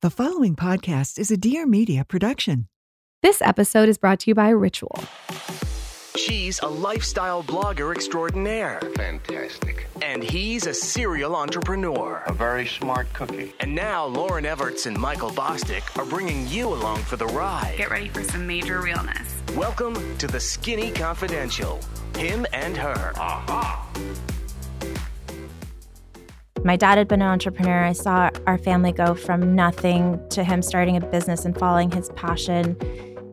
[0.00, 2.68] The following podcast is a Dear Media production.
[3.20, 4.96] This episode is brought to you by Ritual.
[6.14, 9.88] She's a lifestyle blogger extraordinaire, Fantastic.
[10.00, 12.22] and he's a serial entrepreneur.
[12.28, 13.52] A very smart cookie.
[13.58, 17.74] And now Lauryn Evarts and Michael Bosstick are bringing you along for the ride.
[17.76, 19.42] Get ready for some major realness.
[19.56, 21.80] Welcome to the Skinny Confidential.
[22.16, 23.12] Him and her.
[26.68, 27.82] My dad had been an entrepreneur.
[27.82, 32.10] I saw our family go from nothing to him starting a business and following his
[32.10, 32.76] passion.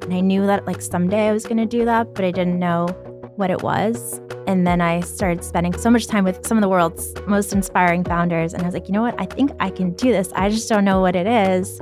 [0.04, 2.58] And I knew that like someday I was going to do that, but I didn't
[2.58, 2.88] know
[3.36, 4.22] what it was.
[4.48, 8.06] And then I started spending so much time with some of the world's most inspiring
[8.06, 8.54] founders.
[8.54, 9.20] And I was like, you know what?
[9.20, 10.32] I think I can do this.
[10.34, 11.82] I just don't know what it is.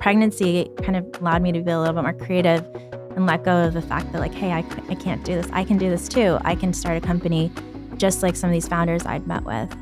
[0.00, 2.66] Pregnancy kind of allowed me to be a little bit more creative
[3.14, 5.46] and let go of the fact that, like, hey, I, I can't do this.
[5.52, 6.38] I can do this too.
[6.40, 7.52] I can start a company
[7.96, 9.72] just like some of these founders I'd met with.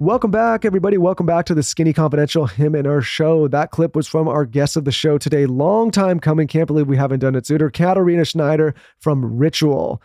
[0.00, 0.96] Welcome back, everybody.
[0.96, 3.48] Welcome back to the Skinny Confidential Him and Her show.
[3.48, 5.44] That clip was from our guest of the show today.
[5.44, 6.46] Long time coming.
[6.46, 7.68] Can't believe we haven't done it sooner.
[7.68, 10.00] Katerina Schneider from Ritual.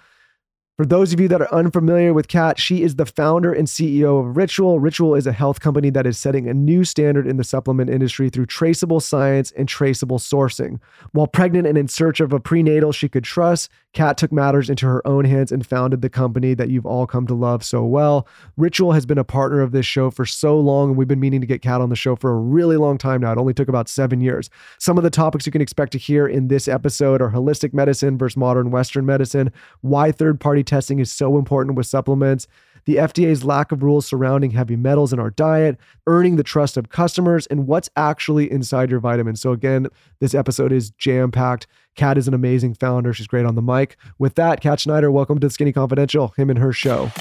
[0.76, 4.20] For those of you that are unfamiliar with Kat, she is the founder and CEO
[4.20, 4.82] of Ritual.
[4.82, 8.30] Ritual is a health company that is setting a new standard in the supplement industry
[8.30, 10.82] through traceable science and traceable sourcing.
[11.14, 14.86] While pregnant and in search of a prenatal she could trust, Kat took matters into
[14.86, 18.28] her own hands and founded the company that you've all come to love so well.
[18.58, 21.40] Ritual has been a partner of this show for so long, and we've been meaning
[21.40, 23.32] to get Kat on the show for a really long time now.
[23.32, 24.50] It only took about seven years.
[24.80, 28.18] Some of the topics you can expect to hear in this episode are holistic medicine
[28.18, 32.48] versus modern Western medicine, why third party testing is so important with supplements,
[32.86, 36.90] the FDA's lack of rules surrounding heavy metals in our diet, earning the trust of
[36.90, 39.42] customers, and what's actually inside your vitamins.
[39.42, 39.88] So, again,
[40.20, 41.68] this episode is jam packed.
[41.96, 43.14] Kat is an amazing founder.
[43.14, 43.98] She's great on the mic.
[44.20, 47.12] With that, Kat Schneider, welcome to Skinny Confidential, him and her show.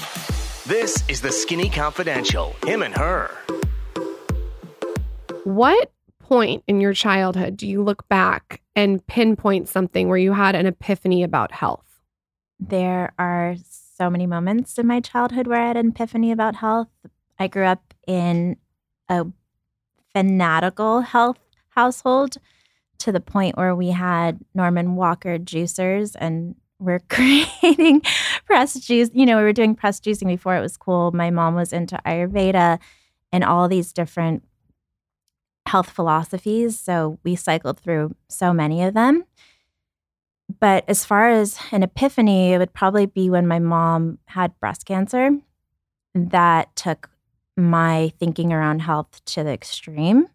[0.67, 2.55] This is the Skinny Confidential.
[2.65, 3.31] Him and her.
[5.43, 10.55] What point in your childhood do you look back and pinpoint something where you had
[10.55, 11.85] an epiphany about health?
[12.59, 13.55] There are
[13.97, 16.89] so many moments in my childhood where I had an epiphany about health.
[17.39, 18.57] I grew up in
[19.07, 19.25] a
[20.13, 21.39] fanatical health
[21.69, 22.37] household
[22.99, 28.01] to the point where we had Norman Walker juicers and we're creating
[28.45, 29.09] press juice.
[29.13, 31.11] You know, we were doing press juicing before it was cool.
[31.11, 32.79] My mom was into Ayurveda
[33.31, 34.43] and all these different
[35.67, 36.79] health philosophies.
[36.79, 39.25] So we cycled through so many of them.
[40.59, 44.85] But as far as an epiphany, it would probably be when my mom had breast
[44.85, 45.31] cancer.
[46.13, 47.09] That took
[47.57, 50.27] my thinking around health to the extreme.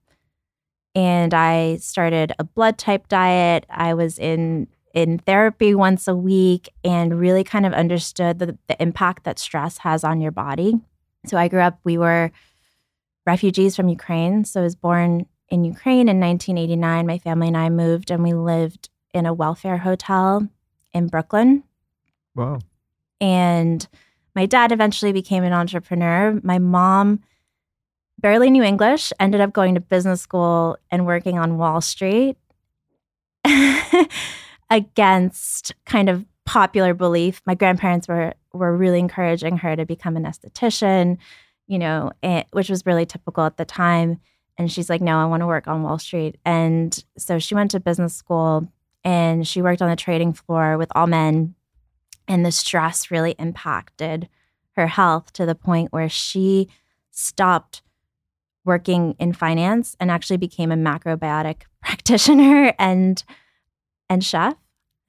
[0.94, 3.66] And I started a blood type diet.
[3.70, 8.82] I was in in therapy once a week and really kind of understood the, the
[8.82, 10.74] impact that stress has on your body.
[11.26, 12.32] So I grew up, we were
[13.26, 14.44] refugees from Ukraine.
[14.44, 17.06] So I was born in Ukraine in 1989.
[17.06, 20.48] My family and I moved and we lived in a welfare hotel
[20.92, 21.64] in Brooklyn.
[22.34, 22.58] Wow.
[23.20, 23.86] And
[24.34, 26.38] my dad eventually became an entrepreneur.
[26.42, 27.20] My mom
[28.18, 32.36] barely knew English, ended up going to business school and working on Wall Street
[34.70, 37.40] against kind of popular belief.
[37.46, 41.18] My grandparents were were really encouraging her to become an esthetician,
[41.68, 44.20] you know, eh, which was really typical at the time.
[44.58, 47.70] And she's like, "No, I want to work on Wall Street." And so she went
[47.70, 48.70] to business school
[49.04, 51.54] and she worked on the trading floor with all men
[52.28, 54.28] and the stress really impacted
[54.76, 56.68] her health to the point where she
[57.10, 57.82] stopped
[58.64, 63.24] working in finance and actually became a macrobiotic practitioner and
[64.08, 64.54] and chef.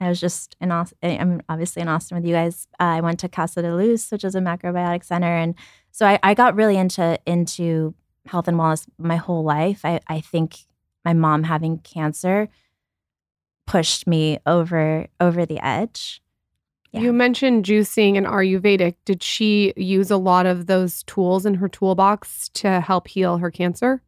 [0.00, 2.66] I was just in Aus- I'm obviously in Austin with you guys.
[2.80, 5.54] Uh, I went to Casa de Luz, which is a macrobiotic center, and
[5.92, 7.94] so I, I got really into into
[8.26, 9.84] health and wellness my whole life.
[9.84, 10.56] I, I think
[11.04, 12.48] my mom having cancer
[13.72, 16.20] pushed me over over the edge.
[16.92, 17.00] Yeah.
[17.00, 18.96] You mentioned juicing and Ayurvedic.
[19.06, 23.50] Did she use a lot of those tools in her toolbox to help heal her
[23.50, 24.02] cancer?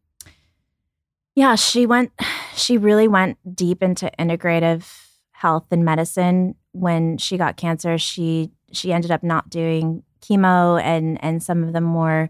[1.35, 2.13] Yeah, she went
[2.55, 4.87] she really went deep into integrative
[5.31, 7.97] health and medicine when she got cancer.
[7.97, 12.29] She she ended up not doing chemo and and some of the more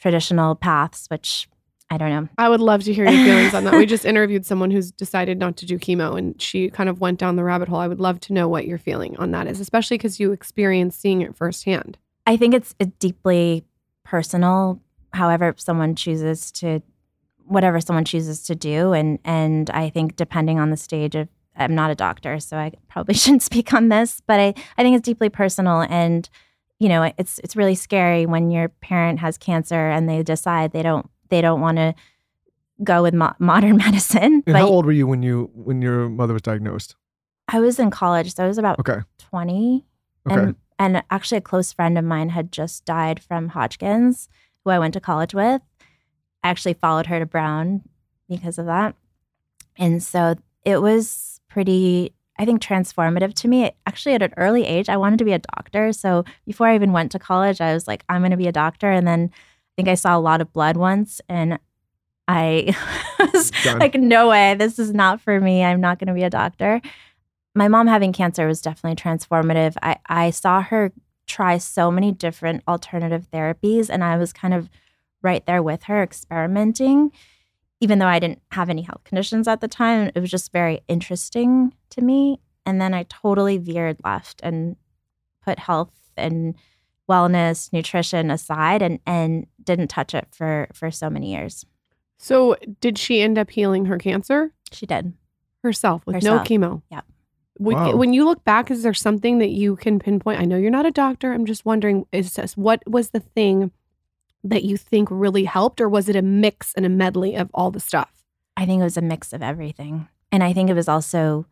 [0.00, 1.48] traditional paths which
[1.88, 2.28] I don't know.
[2.36, 3.74] I would love to hear your feelings on that.
[3.74, 7.20] We just interviewed someone who's decided not to do chemo and she kind of went
[7.20, 7.78] down the rabbit hole.
[7.78, 11.00] I would love to know what your feeling on that is, especially because you experienced
[11.00, 11.96] seeing it firsthand.
[12.26, 13.64] I think it's a deeply
[14.04, 14.80] personal
[15.12, 16.80] however someone chooses to
[17.44, 21.74] whatever someone chooses to do and and I think depending on the stage of I'm
[21.74, 25.04] not a doctor so I probably shouldn't speak on this but I I think it's
[25.04, 26.28] deeply personal and
[26.78, 30.82] you know it's it's really scary when your parent has cancer and they decide they
[30.82, 31.94] don't they don't want to
[32.84, 34.42] go with mo- modern medicine.
[34.46, 36.96] And how old were you when you when your mother was diagnosed?
[37.48, 39.00] I was in college, so I was about Okay.
[39.18, 39.84] 20.
[40.28, 40.40] Okay.
[40.40, 44.28] And, and actually, a close friend of mine had just died from Hodgkin's,
[44.64, 45.62] who I went to college with.
[46.42, 47.82] I actually followed her to Brown
[48.28, 48.96] because of that.
[49.78, 50.34] And so
[50.64, 53.70] it was pretty, I think, transformative to me.
[53.86, 55.92] Actually, at an early age, I wanted to be a doctor.
[55.92, 58.52] So before I even went to college, I was like, I'm going to be a
[58.52, 58.90] doctor.
[58.90, 59.30] And then
[59.76, 61.58] think I saw a lot of blood once and
[62.26, 62.74] I
[63.32, 63.78] was Done.
[63.78, 65.62] like, no way, this is not for me.
[65.62, 66.80] I'm not going to be a doctor.
[67.54, 69.76] My mom having cancer was definitely transformative.
[69.82, 70.92] I, I saw her
[71.26, 74.68] try so many different alternative therapies, and I was kind of
[75.22, 77.12] right there with her experimenting.
[77.80, 80.80] Even though I didn't have any health conditions at the time, it was just very
[80.88, 82.40] interesting to me.
[82.64, 84.76] And then I totally veered left and
[85.44, 86.54] put health and
[87.08, 91.66] wellness, nutrition aside and and didn't touch it for for so many years.
[92.18, 95.12] So, did she end up healing her cancer She did.
[95.62, 96.48] herself with Herself.
[96.48, 96.82] no chemo?
[96.90, 97.04] Yep.
[97.58, 97.96] When, Wow.
[97.96, 100.40] when you look back, is there something that you can pinpoint?
[100.40, 101.32] I know you're not a doctor.
[101.32, 103.70] I'm just wondering, is this, what was the thing
[104.44, 107.70] that you think really helped, or was it a mix and a medley of all
[107.70, 108.24] the stuff?
[108.56, 110.08] I think it was a mix of everything.
[110.32, 111.46] And I think it was also,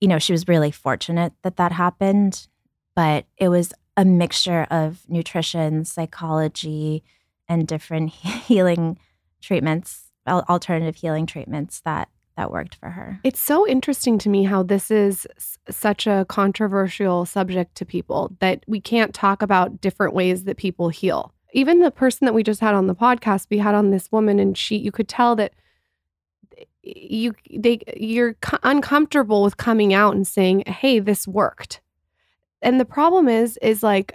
[0.00, 2.46] you know, she was really fortunate that that happened,
[2.94, 7.02] but it was a mixture of nutrition, psychology,
[7.50, 8.98] and different healing
[9.42, 13.20] treatments, alternative healing treatments that that worked for her.
[13.22, 15.26] It's so interesting to me how this is
[15.68, 20.88] such a controversial subject to people that we can't talk about different ways that people
[20.88, 21.34] heal.
[21.52, 24.38] Even the person that we just had on the podcast, we had on this woman,
[24.38, 25.52] and she, you could tell that
[26.82, 31.82] you, they, you're co- uncomfortable with coming out and saying, "Hey, this worked."
[32.62, 34.14] And the problem is, is like,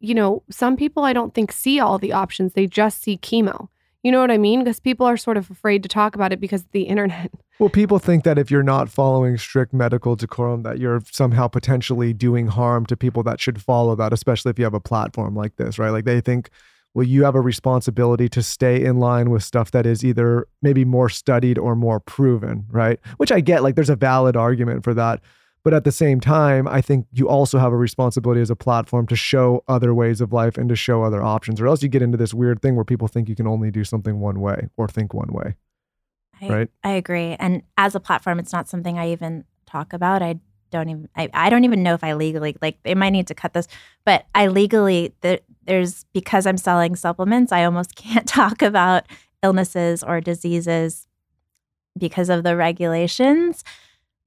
[0.00, 3.68] you know, some people I don't think see all the options; they just see chemo.
[4.02, 4.60] You know what I mean?
[4.60, 7.30] Because people are sort of afraid to talk about it because of the internet.
[7.58, 12.14] Well, people think that if you're not following strict medical decorum, that you're somehow potentially
[12.14, 15.56] doing harm to people that should follow that, especially if you have a platform like
[15.56, 15.90] this, right?
[15.90, 16.48] Like they think,
[16.94, 20.86] well, you have a responsibility to stay in line with stuff that is either maybe
[20.86, 22.98] more studied or more proven, right?
[23.18, 25.20] Which I get, like there's a valid argument for that.
[25.62, 29.06] But at the same time, I think you also have a responsibility as a platform
[29.08, 32.00] to show other ways of life and to show other options, or else you get
[32.02, 34.88] into this weird thing where people think you can only do something one way or
[34.88, 35.56] think one way.
[36.40, 36.70] I, Right.
[36.82, 37.36] I agree.
[37.38, 40.22] And as a platform, it's not something I even talk about.
[40.22, 40.40] I
[40.70, 43.34] don't even I, I don't even know if I legally like they might need to
[43.34, 43.66] cut this,
[44.04, 49.04] but I legally there, there's because I'm selling supplements, I almost can't talk about
[49.42, 51.06] illnesses or diseases
[51.98, 53.64] because of the regulations.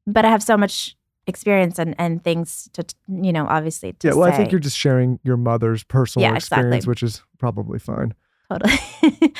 [0.06, 0.98] But I have so much
[1.28, 4.78] experience and, and things to you know obviously to Yeah, well, I think you're just
[4.78, 6.62] sharing your mother's personal Yeah, exactly.
[6.64, 8.14] experience, which is probably fine.
[8.50, 8.74] totally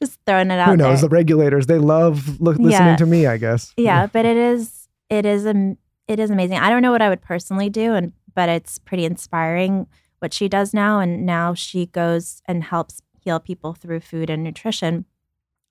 [0.00, 1.00] just throwing it out Who knows?
[1.00, 1.08] there.
[1.08, 2.96] The regulators, they love listening Yeah.
[2.96, 3.72] to me, I guess.
[3.76, 5.78] yeah but it is it is am-
[6.08, 9.04] it is amazing i don't know what i would personally do and but it's pretty
[9.04, 9.86] inspiring
[10.18, 14.42] what she does now and now she goes and helps heal people through food and
[14.42, 15.04] nutrition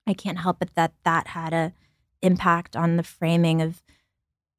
[0.06, 1.72] i can't help it that that had a
[2.22, 3.82] impact on the framing of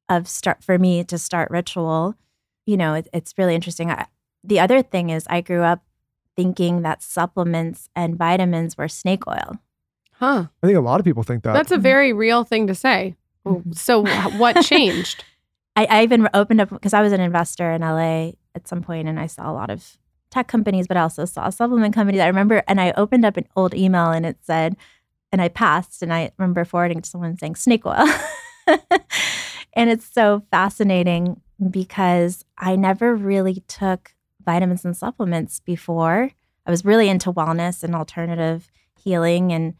[0.08, 2.14] of start for me to start ritual
[2.66, 4.06] you know it, it's really interesting I,
[4.42, 5.82] the other thing is i grew up
[6.36, 9.58] thinking that supplements and vitamins were snake oil
[10.18, 10.46] Huh.
[10.62, 11.52] I think a lot of people think that.
[11.52, 11.82] That's a mm-hmm.
[11.82, 13.16] very real thing to say.
[13.46, 13.72] Mm-hmm.
[13.72, 14.04] So,
[14.38, 15.24] what changed?
[15.76, 19.08] I, I even opened up because I was an investor in LA at some point
[19.08, 19.98] and I saw a lot of
[20.30, 22.20] tech companies, but I also saw supplement companies.
[22.20, 24.76] I remember, and I opened up an old email and it said,
[25.32, 28.06] and I passed, and I remember forwarding to someone saying snake oil.
[29.74, 31.40] and it's so fascinating
[31.70, 34.14] because I never really took
[34.44, 36.30] vitamins and supplements before.
[36.66, 39.74] I was really into wellness and alternative healing and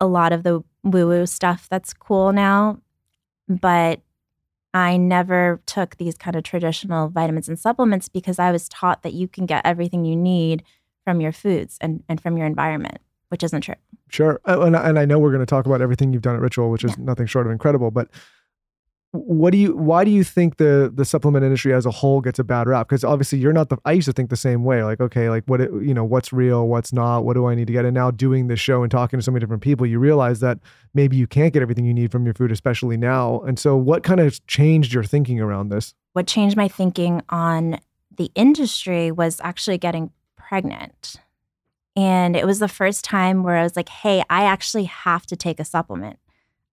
[0.00, 2.78] a lot of the woo woo stuff that's cool now.
[3.48, 4.00] But
[4.74, 9.14] I never took these kind of traditional vitamins and supplements because I was taught that
[9.14, 10.62] you can get everything you need
[11.04, 12.98] from your foods and, and from your environment,
[13.28, 13.74] which isn't true.
[14.10, 14.40] Sure.
[14.46, 16.70] Uh, And, and I know we're going to talk about everything you've done at Ritual,
[16.70, 17.90] which is nothing short of incredible.
[17.90, 18.08] But
[19.12, 22.38] what do you, why do you think the the supplement industry as a whole gets
[22.38, 22.88] a bad rap?
[22.88, 24.84] Because obviously you're not the, I used to think the same way.
[24.84, 27.68] Like, okay, like what, it, you know, what's real, what's not, what do I need
[27.68, 27.86] to get?
[27.86, 30.58] And now doing this show and talking to so many different people, you realize that
[30.92, 33.40] maybe you can't get everything you need from your food, especially now.
[33.40, 35.94] And so what kind of changed your thinking around this?
[36.12, 37.80] What changed my thinking on
[38.16, 41.16] the industry was actually getting pregnant.
[41.96, 45.36] And it was the first time where I was like, hey, I actually have to
[45.36, 46.18] take a supplement.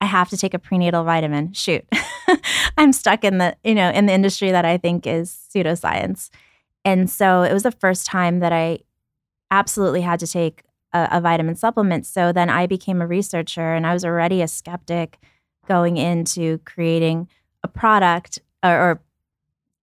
[0.06, 1.52] I have to take a prenatal vitamin.
[1.54, 1.84] Shoot.
[2.78, 6.30] I'm stuck in the, you know, in the industry that I think is pseudoscience.
[6.86, 8.82] And so it was the first time that I
[9.50, 10.62] absolutely had to take
[10.94, 12.06] a, a vitamin supplement.
[12.06, 15.18] So then I became a researcher and I was already a skeptic
[15.68, 17.28] going into creating
[17.64, 19.02] a product or, or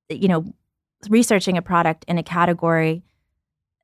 [0.09, 0.45] you know,
[1.09, 3.02] researching a product in a category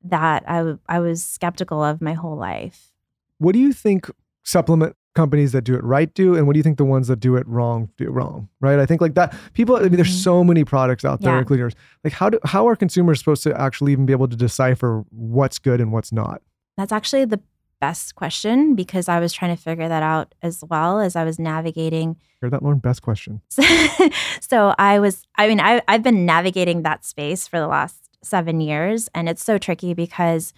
[0.04, 2.92] that I, w- I was skeptical of my whole life.
[3.38, 4.08] What do you think
[4.44, 7.20] supplement companies that do it right do, and what do you think the ones that
[7.20, 8.48] do it wrong do it wrong?
[8.60, 8.78] Right?
[8.78, 9.34] I think like that.
[9.52, 9.76] People.
[9.76, 10.22] I mean, there's Mhm.
[10.30, 11.40] so many products out there, Yeah.
[11.40, 11.74] including yours.
[12.04, 15.58] Like, how do how are consumers supposed to actually even be able to decipher what's
[15.58, 16.40] good and what's not?
[16.76, 17.40] That's actually the
[17.80, 21.38] best question because I was trying to figure that out as well as I was
[21.38, 22.80] navigating Hear that, Lauryn?
[22.82, 23.40] Best question.
[24.40, 28.60] so I was, I mean, I, I've been navigating that space for the last seven
[28.60, 30.52] years, and it's so tricky because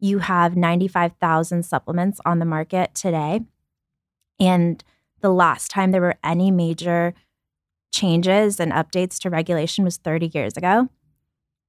[0.00, 3.40] you have 95,000 supplements on the market today.
[4.40, 4.82] And
[5.20, 7.14] the last time there were any major
[7.92, 10.88] changes and updates to regulation was 30 years ago.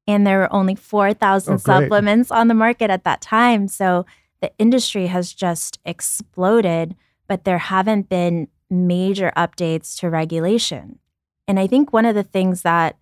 [0.07, 3.67] And there were only 4,000 Oh, supplements on the market at that time.
[3.67, 4.05] So
[4.41, 6.95] the industry has just exploded,
[7.27, 10.99] but there haven't been major updates to regulation.
[11.47, 12.97] And I think one of the things that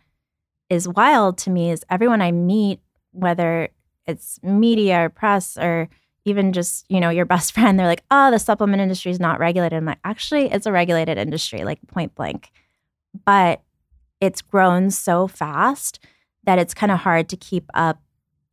[0.69, 2.79] is wild to me is everyone I meet,
[3.11, 3.69] whether
[4.05, 5.89] it's media or press or
[6.25, 9.39] even just, you know, your best friend, they're like, oh, the supplement industry is not
[9.39, 9.77] regulated.
[9.77, 12.51] I'm like, actually, it's a regulated industry, like point blank.
[13.25, 13.61] But
[14.19, 15.99] it's grown so fast
[16.45, 18.01] that it's kind of hard to keep up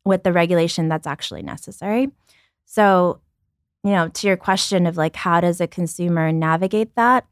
[0.05, 2.11] with the regulation that's actually necessary.
[2.65, 3.21] So,
[3.85, 7.27] you know, to your question of like, how does a consumer navigate that?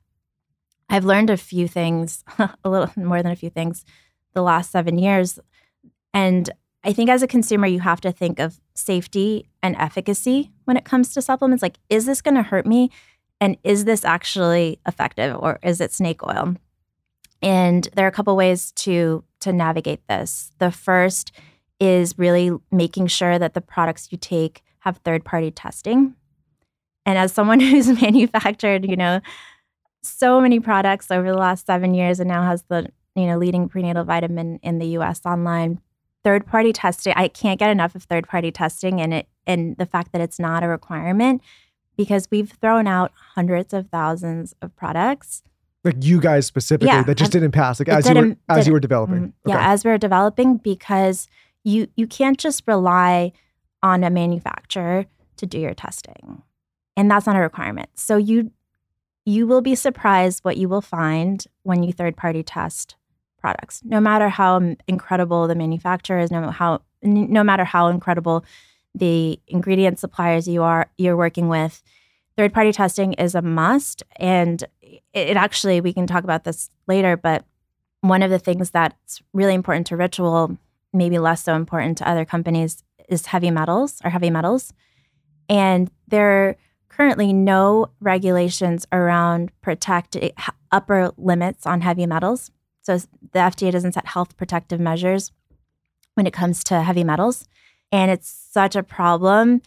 [0.89, 3.85] I've learned a few things, a little more than a few things,
[4.33, 5.39] the last seven years.
[6.15, 6.49] And
[6.89, 10.87] I think as a consumer, you have to think of safety and efficacy when it
[10.87, 11.61] comes to supplements.
[11.63, 12.91] Like, is this going to hurt me?
[13.43, 16.57] And is this actually effective or is it snake oil?
[17.43, 20.51] And there are a couple ways to to navigate this.
[20.61, 21.31] The first
[21.79, 26.15] is really making sure that the products you take have third party testing.
[27.05, 29.21] And as someone who's manufactured, you know,
[30.03, 33.69] so many products over the last seven years and now has the you know leading
[33.69, 35.83] prenatal vitamin in the US online,
[36.29, 39.87] third party testing, I can't get enough of third party testing and it and the
[39.87, 41.41] fact that it's not a requirement
[41.97, 45.43] because we've thrown out hundreds of thousands of products
[45.85, 47.81] Like you guys specifically Yeah, that just didn't pass.
[47.81, 49.29] Like as you were as you were developing.
[49.29, 49.33] Mhm.
[49.47, 51.29] Yeah, as we're developing, because
[51.65, 53.33] you you can't just rely
[53.83, 55.07] on a manufacturer
[55.39, 56.43] to do your testing,
[56.95, 57.89] and that's not a requirement.
[57.95, 58.51] So you
[59.25, 62.97] you will be surprised what you will find when you third party test
[63.39, 63.81] products.
[63.85, 68.45] No matter how incredible the manufacturer is, no how no matter how incredible
[68.95, 71.83] the ingredient suppliers you are you're working with,
[72.37, 74.03] third party testing is a must.
[74.17, 74.65] And
[75.13, 77.45] it, actually we can talk about this later, but
[78.01, 80.57] one of the things that's really important to Ritual,
[80.93, 84.73] maybe less so important to other companies, is heavy metals or heavy metals.
[85.49, 86.57] And there are
[86.89, 90.17] currently no regulations around protect
[90.71, 92.51] upper limits on heavy metals.
[92.83, 92.99] So
[93.33, 95.33] the FDA doesn't set health protective measures
[96.15, 97.47] when it comes to heavy metals.
[97.91, 99.63] And it's such a problem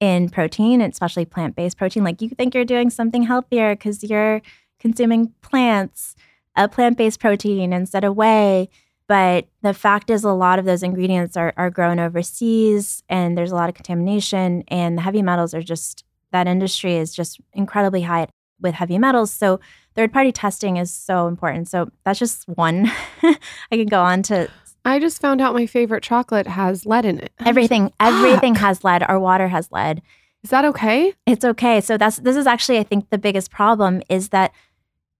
[0.00, 2.04] in protein, especially plant based protein.
[2.04, 4.42] Like you think you're doing something healthier because you're
[4.80, 6.16] consuming plants
[6.56, 8.68] a plant-based protein instead of whey
[9.08, 13.52] but the fact is a lot of those ingredients are, are grown overseas and there's
[13.52, 18.02] a lot of contamination and the heavy metals are just that industry is just incredibly
[18.02, 18.26] high
[18.62, 19.60] with heavy metals so
[19.94, 22.90] third party testing is so important so that's just one
[23.22, 23.36] i
[23.70, 24.48] can go on to
[24.84, 27.32] I just found out my favorite chocolate has lead in it.
[27.44, 30.02] everything everything has lead our water has lead
[30.42, 31.14] Is that okay?
[31.24, 31.80] It's okay.
[31.80, 34.52] So that's this is actually I think the biggest problem is that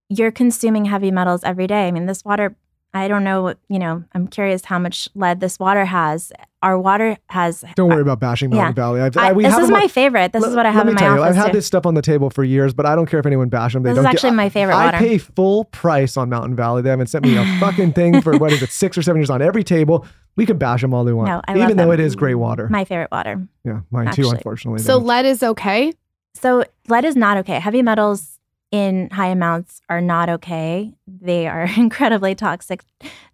[0.09, 1.89] you're consuming heavy metals every day.
[1.89, 2.57] I mean, this water
[2.95, 6.31] I don't know what, you know, I'm curious how much lead this water has.
[6.63, 8.73] Our water has Don't worry uh, about bashing Mountain yeah.
[8.73, 9.01] Valley.
[9.01, 10.33] I've, I, I, we this have is them on- my favorite.
[10.35, 11.23] This let- is what I let have me in my tell you.
[11.23, 11.53] I've had too.
[11.53, 13.83] this stuff on the table for years, but I don't care if anyone bash them.
[13.83, 14.99] They This don't actually get, my favorite I water.
[14.99, 16.83] pay full price on Mountain Valley.
[16.83, 19.31] They haven't sent me a fucking thing for what is it, six or seven years
[19.31, 20.07] on every table.
[20.37, 21.93] We can bash them all they want, No, I even love though them.
[21.93, 22.69] it is great water.
[22.69, 23.47] my favorite water.
[23.65, 24.29] yeah, mine too.
[24.31, 25.05] Unfortunately, So though.
[25.05, 25.93] lead is okay?
[26.35, 27.59] So lead is not okay.
[27.59, 28.32] Heavy metals
[28.73, 30.95] in high amounts are not okay.
[31.07, 32.83] They are incredibly toxic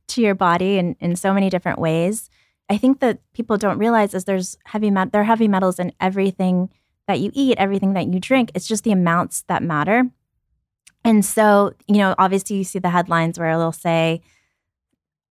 [0.08, 2.28] to your body in, in so many different ways.
[2.68, 5.92] I think that people don't realize is there's heavy met- there are heavy metals in
[6.00, 6.68] everything
[7.06, 8.50] that you eat, everything that you drink.
[8.54, 10.10] It's just the amounts that matter.
[11.04, 14.20] And so, you know, obviously you see the headlines where they'll say,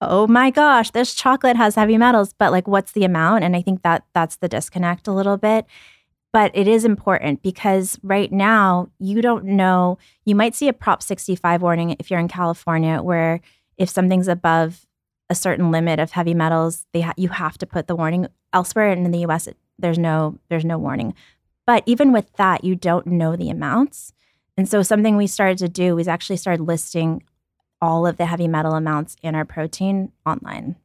[0.01, 3.45] "Oh my gosh, this chocolate has heavy metals," but like what's the amount?
[3.45, 5.67] And I think that that's the disconnect a little bit
[6.37, 11.03] but it is important because right now you don't know you might see a prop
[11.03, 13.41] 65 warning if you're in california where
[13.79, 14.87] if something's above
[15.31, 18.91] a certain limit of heavy metals they ha- you have to put the warning elsewhere
[18.91, 21.15] and in the us it, there's no there's no warning
[21.67, 24.13] But even with that, you don't know the amounts.
[24.57, 27.25] And so something we started to do was actually started listing
[27.83, 30.77] all of the heavy metal amounts in our protein online.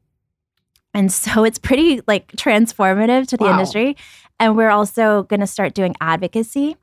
[0.94, 3.52] And so it's pretty like transformative to the Wow.
[3.52, 3.96] industry.
[4.40, 6.76] And we're also going to start doing advocacy.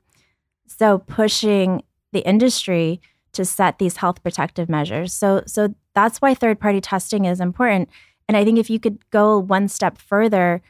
[0.66, 3.00] So pushing the industry
[3.32, 5.12] to set these health protective measures.
[5.12, 7.88] So so that's why third party testing is important.
[8.28, 10.62] And I think if you could go one step further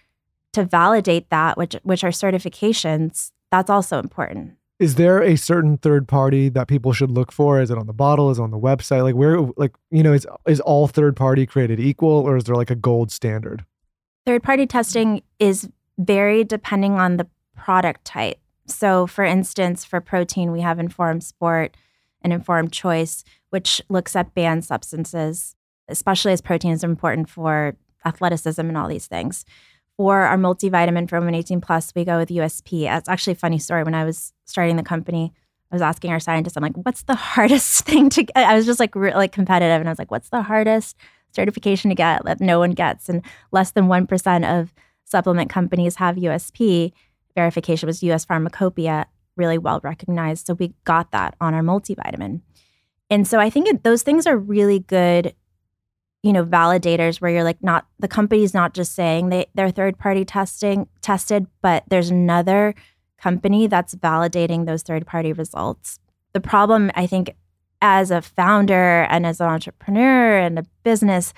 [0.53, 4.57] to validate that, which which are certifications, that's also important.
[4.81, 7.61] Is there a certain third party that people should look for?
[7.61, 8.31] Is it on the bottle?
[8.31, 9.03] Is it on the website?
[9.03, 12.57] Like where like you know, is is all third party created equal or is there
[12.57, 13.67] like a gold standard?
[14.25, 15.69] Third party testing is
[15.99, 18.39] varied depending on the product type.
[18.67, 21.77] So, for instance, for protein, we have Informed Sport
[22.23, 25.57] and Informed Choice, which looks at banned substances,
[25.89, 29.45] especially as protein is important for athleticism and all these things.
[30.00, 32.90] For our multivitamin from women 18 plus, we go with USP.
[32.90, 33.85] It's actually a funny story.
[33.85, 35.35] When I was starting the company,
[35.71, 38.35] I was asking our scientists, I'm like, what's the hardest thing to get?
[38.35, 39.78] I was just like, re- like competitive.
[39.78, 40.97] And I was like, what's the hardest
[41.33, 43.11] certification to get that no one gets?
[43.11, 44.73] And less than 1% of
[45.04, 46.92] supplement companies have USP.
[47.35, 49.04] Verification was US Pharmacopeia,
[49.37, 50.47] really well recognized.
[50.47, 52.40] So we got that on our multivitamin.
[53.11, 55.35] And so I think those things are really good,
[56.23, 59.99] you know, validators where you're like not the company's not just saying they they're third
[59.99, 62.75] party testing tested, but there's another
[63.19, 65.99] company that's validating those third party results.
[66.33, 67.35] The problem I think
[67.83, 71.33] as a founder and as an entrepreneur and a business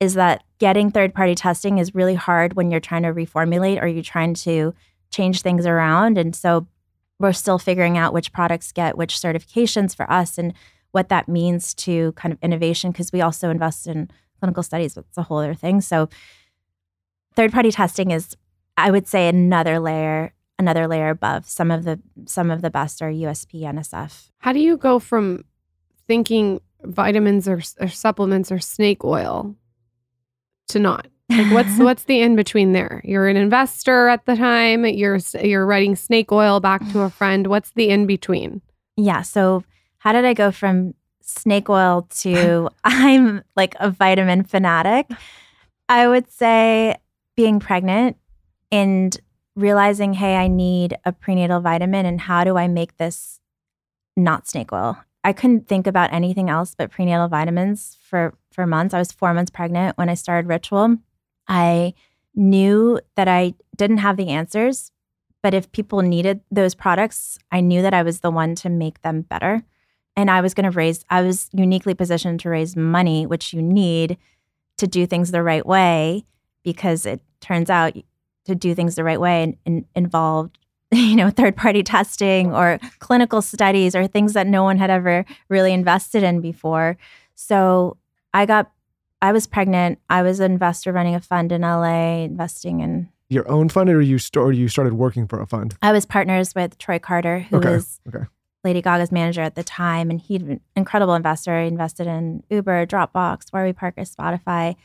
[0.00, 3.86] is that getting third party testing is really hard when you're trying to reformulate or
[3.86, 4.74] you're trying to
[5.10, 6.18] change things around.
[6.18, 6.66] And so
[7.18, 10.54] we're still figuring out which products get which certifications for us and
[10.92, 15.04] what that means to kind of innovation because we also invest in clinical studies, but
[15.08, 15.80] it's a whole other thing.
[15.80, 16.08] So
[17.34, 18.36] third party testing is,
[18.76, 21.46] I would say, another layer, another layer above.
[21.48, 24.30] Some of the some of the best are USP, NSF.
[24.38, 25.44] How do you go from
[26.06, 29.56] thinking vitamins or, or supplements or snake oil
[30.68, 31.06] to not?
[31.30, 33.00] Like what's what's the in between there?
[33.04, 34.84] You're an investor at the time.
[34.84, 37.46] You're you're writing snake oil back to a friend.
[37.46, 38.60] What's the in between?
[38.96, 39.22] Yeah.
[39.22, 39.64] So
[40.02, 45.08] how did I go from snake oil to I'm like a vitamin fanatic?
[45.88, 46.96] I would say
[47.36, 48.16] being pregnant
[48.72, 49.16] and
[49.54, 53.38] realizing, hey, I need a prenatal vitamin and how do I make this
[54.16, 54.98] not snake oil?
[55.22, 58.94] I couldn't think about anything else but prenatal vitamins for for months.
[58.94, 60.96] I was 4 months pregnant when I started Ritual.
[61.46, 61.94] I
[62.34, 64.90] knew that I didn't have the answers,
[65.44, 69.02] but if people needed those products, I knew that I was the one to make
[69.02, 69.62] them better.
[70.16, 73.62] And I was going to raise, I was uniquely positioned to raise money, which you
[73.62, 74.18] need
[74.78, 76.24] to do things the right way,
[76.64, 77.94] because it turns out
[78.44, 80.58] to do things the right way and, and involved,
[80.90, 85.24] you know, third party testing or clinical studies or things that no one had ever
[85.48, 86.96] really invested in before.
[87.34, 87.96] So
[88.34, 88.70] I got
[89.22, 90.00] I was pregnant.
[90.10, 93.08] I was an investor running a fund in LA, investing in.
[93.28, 95.76] Your own fund or you st- or you started working for a fund?
[95.80, 98.24] I was partners with Troy Carter, who Okay, was okay.
[98.64, 101.60] Lady Gaga's manager at the time, and he'd an incredible investor.
[101.60, 104.76] He invested in Uber, Dropbox, Warby Parker, Spotify.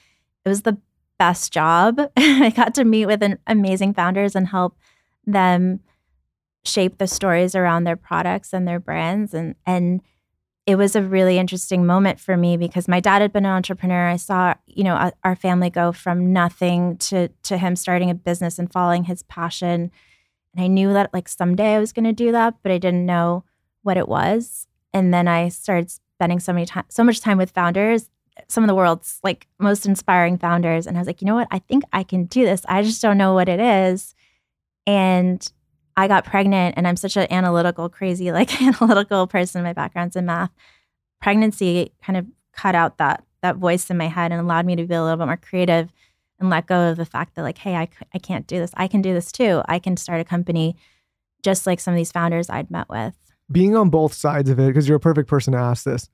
[0.45, 0.77] It was the
[1.19, 1.99] best job.
[2.17, 4.77] I got to meet with an amazing founders and help
[5.25, 5.81] them
[6.63, 10.01] shape the stories around their products and their brands and and
[10.67, 14.09] it was a really interesting moment for me because my dad had been an entrepreneur.
[14.09, 18.59] I saw, you know, our family go from nothing to to him starting a business
[18.59, 19.89] and following his passion.
[20.53, 23.05] And I knew that like someday I was going to do that, but I didn't
[23.05, 23.45] know
[23.87, 24.67] what it was.
[24.93, 28.09] And then I started spending so many time, so much time with founders,
[28.47, 30.85] some of the world's like most inspiring founders.
[30.85, 31.47] And I was like, you know what?
[31.49, 32.63] I think I can do this.
[32.67, 34.13] I just don't know what it is.
[34.85, 35.45] And
[35.95, 39.63] I got pregnant and I'm such an analytical, crazy, like analytical person.
[39.63, 40.51] My background's in math.
[41.21, 44.85] Pregnancy kind of cut out that that voice in my head and allowed me to
[44.85, 45.91] be a little bit more creative
[46.39, 48.71] and let go of the fact that like, hey, I, I can't do this.
[48.75, 49.61] I can do this too.
[49.67, 50.75] I can start a company
[51.43, 53.15] just like some of these founders I'd met with.
[53.51, 56.09] Being on both sides of it because you're a perfect person to ask this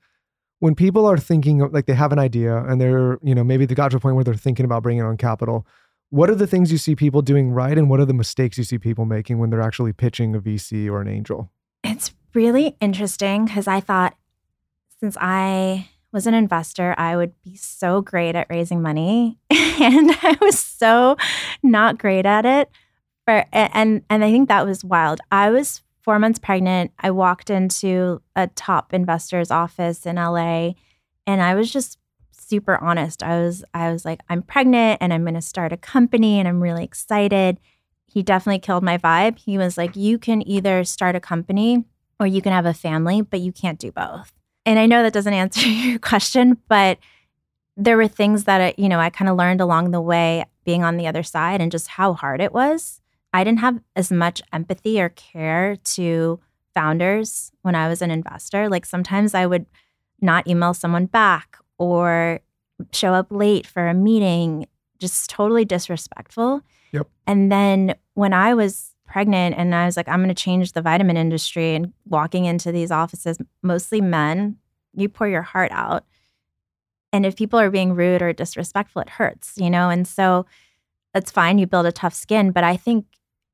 [0.60, 3.74] when people are thinking like they have an idea and they're you know maybe they
[3.74, 5.66] got to a point where they're thinking about bringing on capital
[6.10, 8.64] what are the things you see people doing right and what are the mistakes you
[8.64, 11.50] see people making when they're actually pitching a vc or an angel
[11.82, 14.16] It's really interesting because I thought
[15.00, 19.38] since I was an investor, I would be so great at raising money.
[19.50, 21.16] and I was so
[21.62, 22.70] not great at it.
[23.26, 25.20] For, and, and I think that was wild.
[25.32, 26.92] I was four months pregnant.
[27.00, 30.72] I walked into a top investor's office in LA
[31.26, 31.98] and I was just
[32.30, 33.22] super honest.
[33.22, 36.62] I was I was like, I'm pregnant and I'm gonna start a company and I'm
[36.62, 37.58] really excited.
[38.06, 39.38] he definitely killed my vibe.
[39.38, 41.84] He was like, You can either start a company
[42.20, 44.32] or you can have a family, but you can't do both.
[44.66, 46.98] And I know that doesn't answer your question, but
[47.76, 50.84] there were things that, I, you know, I kind of learned along the way being
[50.84, 53.00] on the other side and just how hard it was.
[53.34, 56.38] I didn't have as much empathy or care to
[56.72, 58.68] founders when I was an investor.
[58.68, 59.66] Like sometimes I would
[60.20, 62.40] not email someone back or
[62.92, 64.66] show up late for a meeting,
[65.00, 66.60] just totally disrespectful.
[66.92, 67.08] Yep.
[67.26, 70.80] And then when I was pregnant and I was like, I'm going to change the
[70.80, 74.58] vitamin industry and walking into these offices, mostly men,
[74.94, 76.04] you pour your heart out.
[77.12, 79.90] And if people are being rude or disrespectful, it hurts, you know?
[79.90, 80.46] And so
[81.12, 81.58] that's fine.
[81.58, 82.52] You build a tough skin.
[82.52, 83.06] But I think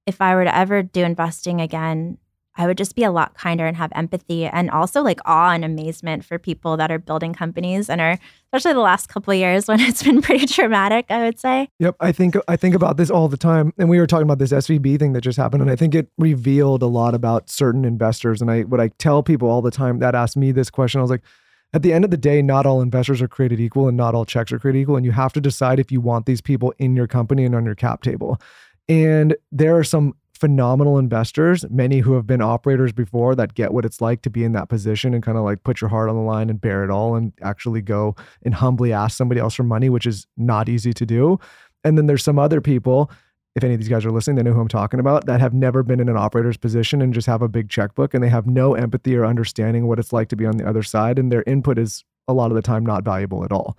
[0.07, 2.19] if I were to ever do investing again,
[2.57, 5.65] I would just be a lot kinder and have empathy and also like awe and
[5.65, 8.19] amazement for people that are building companies and are
[8.53, 11.69] especially the last couple of years when it's been pretty traumatic, I would say.
[11.79, 14.39] Yep, I think I think about this all the time, and we were talking about
[14.39, 17.85] this SVB thing that just happened, and I think it revealed a lot about certain
[17.85, 18.43] investors.
[18.43, 21.03] And I what I tell people all the time that ask me this question, I
[21.03, 21.23] was like,
[21.73, 24.25] at the end of the day, not all investors are created equal, and not all
[24.25, 26.97] checks are created equal, and you have to decide if you want these people in
[26.97, 28.41] your company and on your cap table.
[28.91, 33.85] And there are some phenomenal investors, many who have been operators before that get what
[33.85, 36.17] it's like to be in that position and kind of like put your heart on
[36.17, 39.63] the line and bear it all and actually go and humbly ask somebody else for
[39.63, 41.39] money, which is not easy to do.
[41.85, 43.13] And then there's some other people,
[43.55, 45.55] if any of these guys are listening, they know who I'm talking about, that have
[45.55, 48.47] never been in an operator's position and just have a big checkbook and they have
[48.47, 51.17] no empathy or understanding what it's like to be on the other side.
[51.17, 53.79] And their input is a lot of the time not valuable at all.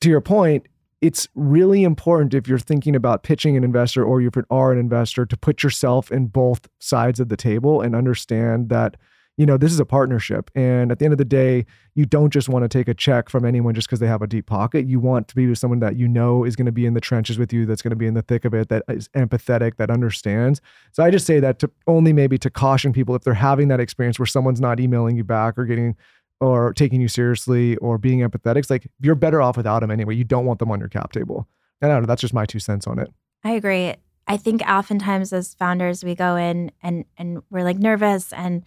[0.00, 0.66] To your point,
[1.00, 5.24] it's really important if you're thinking about pitching an investor or you are an investor
[5.26, 8.96] to put yourself in both sides of the table and understand that
[9.36, 10.50] you know this is a partnership.
[10.56, 13.28] And at the end of the day you don't just want to take a check
[13.28, 14.86] from anyone just because they have a deep pocket.
[14.86, 17.00] You want to be with someone that you know is going to be in the
[17.00, 19.76] trenches with you that's going to be in the thick of it that is empathetic
[19.76, 20.60] that understands.
[20.92, 23.78] So i just say that to only maybe to caution people if they're having that
[23.78, 25.94] experience where someone's not emailing you back or getting
[26.40, 28.58] or taking you seriously or being empathetic.
[28.58, 30.14] It's like you're better off without them anyway.
[30.14, 31.48] You don't want them on your cap table.
[31.80, 32.06] And I don't know.
[32.06, 33.10] That's just my two cents on it.
[33.44, 33.94] I agree.
[34.26, 38.64] I think oftentimes as founders, we go in and and we're like nervous and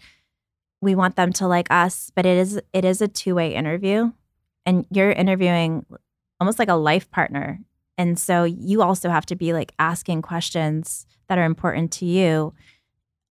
[0.81, 4.11] we want them to like us, but it is it is a two way interview,
[4.65, 5.85] and you're interviewing
[6.39, 7.59] almost like a life partner,
[7.97, 12.53] and so you also have to be like asking questions that are important to you.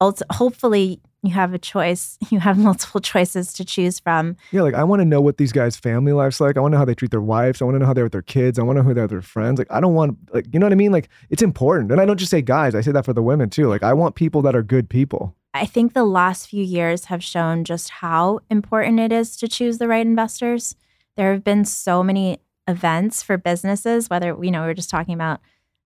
[0.00, 2.18] Also, hopefully, you have a choice.
[2.30, 4.36] You have multiple choices to choose from.
[4.52, 6.56] Yeah, like I want to know what these guys' family life's like.
[6.56, 7.60] I want to know how they treat their wives.
[7.60, 8.56] I want to know how they're with their kids.
[8.56, 9.58] I want to know who they're with their friends.
[9.58, 10.92] Like I don't want like you know what I mean?
[10.92, 11.90] Like it's important.
[11.90, 13.68] And I don't just say guys, I say that for the women too.
[13.68, 15.34] Like I want people that are good people.
[15.52, 19.78] I think the last few years have shown just how important it is to choose
[19.78, 20.76] the right investors.
[21.16, 25.14] There have been so many events for businesses, whether you know, we are just talking
[25.14, 25.40] about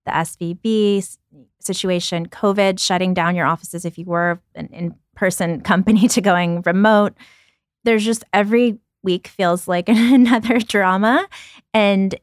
[0.05, 1.17] the SVB
[1.59, 6.61] situation, COVID shutting down your offices if you were in, in person company to going
[6.61, 7.13] remote.
[7.83, 11.27] There's just every week feels like another drama.
[11.73, 12.15] And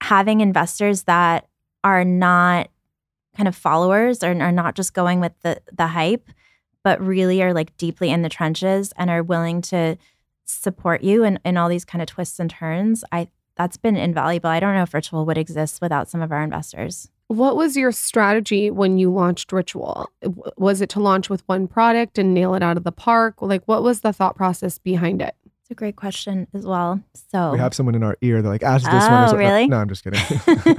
[0.00, 1.48] having investors that
[1.84, 2.68] are not
[3.36, 6.28] kind of followers or are not just going with the the hype,
[6.84, 9.96] but really are like deeply in the trenches and are willing to
[10.44, 13.04] support you in, in all these kind of twists and turns.
[13.12, 14.48] I that's been invaluable.
[14.48, 17.10] I don't know if Ritual would exist without some of our investors.
[17.26, 20.08] What was your strategy when you launched Ritual?
[20.56, 23.42] Was it to launch with one product and nail it out of the park?
[23.42, 25.34] Like, what was the thought process behind it?
[25.44, 27.02] It's a great question as well.
[27.30, 28.40] So we have someone in our ear.
[28.40, 29.34] They're like, ask this oh, one.
[29.34, 29.66] Oh, really?
[29.66, 30.20] No, I'm just kidding.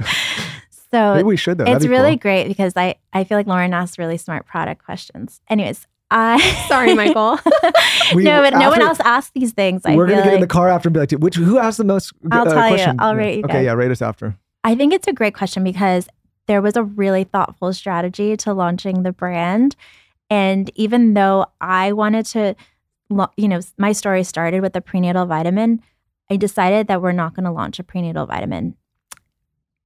[0.90, 1.66] so maybe we should though.
[1.66, 2.22] It's be really cool.
[2.22, 5.40] great because I I feel like Lauryn asks really smart product questions.
[5.48, 7.38] Anyways, I sorry, Michael.
[8.14, 9.82] we, no, but no one else asks these things.
[9.84, 11.84] We're gonna get like, in the car after and be like, which who asked the
[11.84, 12.12] most?
[12.30, 12.90] I'll uh, tell question?
[12.90, 12.96] you.
[12.98, 13.44] I'll rate you.
[13.44, 13.64] Okay, guys.
[13.66, 14.36] yeah, rate us after.
[14.64, 16.08] I think it's a great question because
[16.46, 19.76] there was a really thoughtful strategy to launching the brand.
[20.28, 22.56] And even though I wanted to,
[23.36, 25.80] you know, my story started with the prenatal vitamin,
[26.30, 28.76] I decided that we're not going to launch a prenatal vitamin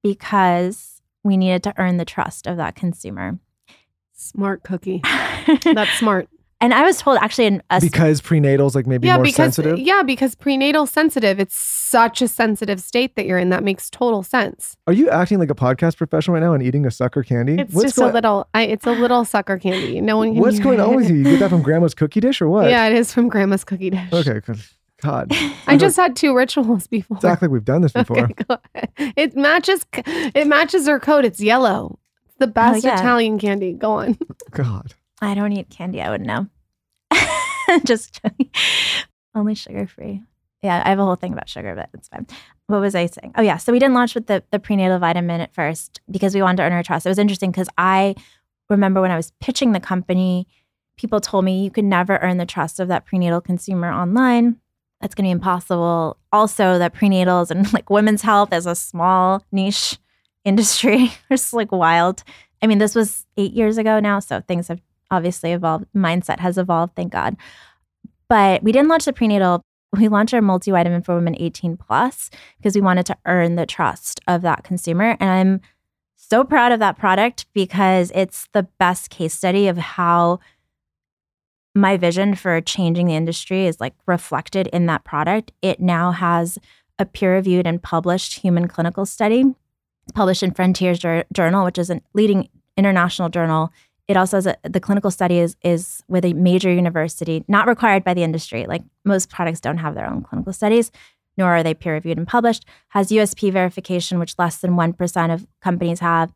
[0.02, 3.38] because we needed to earn the trust of that consumer.
[4.24, 5.02] Smart cookie.
[5.64, 6.28] That's smart.
[6.60, 9.78] And I was told actually in a because prenatals like maybe yeah, more because, sensitive.
[9.78, 13.50] Yeah, because prenatal sensitive, it's such a sensitive state that you're in.
[13.50, 14.74] That makes total sense.
[14.86, 17.56] Are you acting like a podcast professional right now and eating a sucker candy?
[17.60, 18.48] It's What's just going- a little.
[18.54, 20.00] I, it's a little sucker candy.
[20.00, 20.32] No one.
[20.32, 21.16] Can What's going on with you?
[21.16, 22.70] You get that from Grandma's cookie dish or what?
[22.70, 24.10] Yeah, it is from Grandma's cookie dish.
[24.10, 24.40] Okay,
[25.02, 25.32] God.
[25.66, 27.18] I just had two rituals before.
[27.18, 28.20] It's like we've done this before.
[28.20, 29.84] Okay, it matches.
[29.94, 31.26] It matches her coat.
[31.26, 31.98] It's yellow.
[32.34, 32.98] It's the best oh, yeah.
[32.98, 33.72] Italian candy.
[33.72, 34.18] Go on.
[34.50, 34.94] God.
[35.20, 36.02] I don't eat candy.
[36.02, 36.48] I wouldn't know.
[37.84, 38.20] just
[39.34, 40.22] only sugar free.
[40.62, 42.26] Yeah, I have a whole thing about sugar, but it's fine.
[42.66, 43.32] What was I saying?
[43.36, 46.42] Oh yeah, so we didn't launch with the the prenatal vitamin at first because we
[46.42, 47.06] wanted to earn her trust.
[47.06, 48.14] It was interesting because I
[48.68, 50.48] remember when I was pitching the company,
[50.96, 54.56] people told me you could never earn the trust of that prenatal consumer online.
[55.00, 56.16] That's going to be impossible.
[56.32, 59.98] Also, that prenatals and like women's health is a small niche
[60.44, 61.12] industry.
[61.30, 62.22] it's like wild.
[62.62, 64.80] I mean, this was eight years ago now, so things have
[65.10, 65.86] obviously evolved.
[65.94, 67.36] Mindset has evolved, thank God.
[68.28, 69.62] But we didn't launch the prenatal.
[69.92, 74.20] We launched our multivitamin for women 18 plus because we wanted to earn the trust
[74.26, 75.16] of that consumer.
[75.20, 75.60] And I'm
[76.16, 80.40] so proud of that product because it's the best case study of how
[81.74, 85.52] my vision for changing the industry is like reflected in that product.
[85.60, 86.58] It now has
[86.98, 89.44] a peer reviewed and published human clinical study.
[90.12, 90.98] Published in Frontiers
[91.32, 93.72] Journal, which is a leading international journal.
[94.06, 98.04] It also has a, the clinical study is, is with a major university, not required
[98.04, 98.66] by the industry.
[98.66, 100.92] Like most products don't have their own clinical studies,
[101.38, 102.66] nor are they peer reviewed and published.
[102.88, 106.32] Has USP verification, which less than 1% of companies have.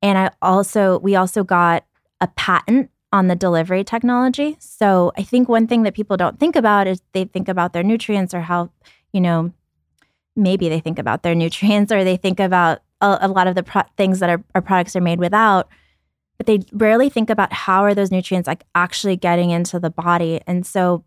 [0.00, 1.84] And I also, we also got
[2.20, 4.56] a patent on the delivery technology.
[4.60, 7.82] So I think one thing that people don't think about is they think about their
[7.82, 8.70] nutrients or how,
[9.12, 9.52] you know,
[10.36, 13.62] maybe they think about their nutrients or they think about a, a lot of the
[13.62, 15.68] pro- things that our, our products are made without
[16.38, 20.40] but they rarely think about how are those nutrients like actually getting into the body
[20.46, 21.04] and so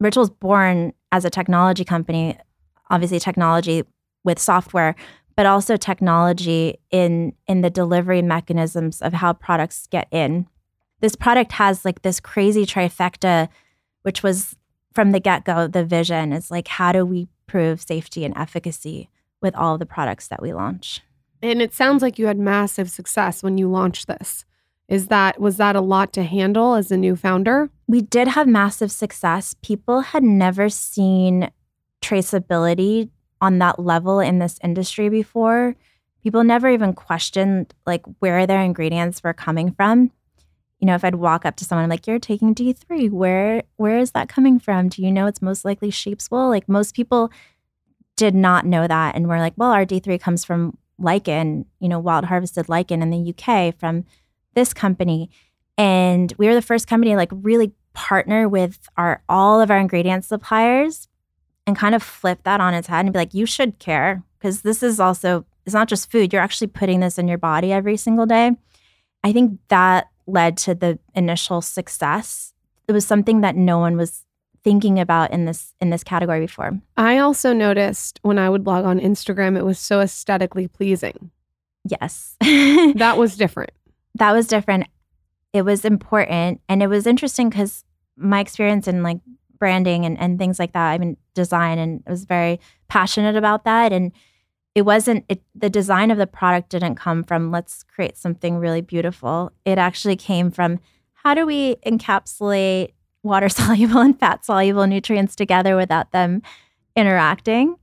[0.00, 2.36] ritual's born as a technology company
[2.90, 3.82] obviously technology
[4.24, 4.94] with software
[5.34, 10.46] but also technology in in the delivery mechanisms of how products get in
[11.02, 13.48] this product has like this crazy trifecta,
[14.02, 14.56] which was
[14.94, 19.10] from the get go, the vision is like, how do we prove safety and efficacy
[19.42, 21.02] with all the products that we launch?
[21.42, 24.44] And it sounds like you had massive success when you launched this.
[24.88, 27.70] Is that was that a lot to handle as a new founder?
[27.86, 29.54] We did have massive success.
[29.62, 31.50] People had never seen
[32.02, 35.74] traceability on that level in this industry before.
[36.22, 40.12] People never even questioned like where their ingredients were coming from
[40.82, 43.08] you know, if I'd walk up to someone I'm like, "You're taking D3.
[43.08, 44.88] Where where is that coming from?
[44.88, 47.30] Do you know it's most likely sheep's wool?" Like most people
[48.16, 51.98] did not know that and we're like, "Well, our D3 comes from lichen, you know,
[51.98, 54.04] wild harvested lichen in the UK from
[54.54, 55.30] this company."
[55.78, 59.78] And we were the first company to like really partner with our all of our
[59.78, 61.08] ingredient suppliers
[61.66, 64.62] and kind of flip that on its head and be like, "You should care because
[64.62, 66.32] this is also it's not just food.
[66.32, 68.52] You're actually putting this in your body every single day."
[69.24, 72.52] I think that led to the initial success.
[72.88, 74.24] It was something that no one was
[74.64, 76.78] thinking about in this in this category before.
[76.96, 81.30] I also noticed when I would log on Instagram it was so aesthetically pleasing.
[81.84, 82.36] Yes.
[82.40, 83.72] that was different.
[84.14, 84.86] That was different.
[85.52, 87.84] It was important and it was interesting cuz
[88.16, 89.18] my experience in like
[89.58, 93.64] branding and, and things like that, I mean design and I was very passionate about
[93.64, 94.12] that and
[94.74, 98.80] it wasn't it, the design of the product didn't come from let's create something really
[98.80, 100.78] beautiful it actually came from
[101.12, 106.42] how do we encapsulate water soluble and fat soluble nutrients together without them
[106.96, 107.76] interacting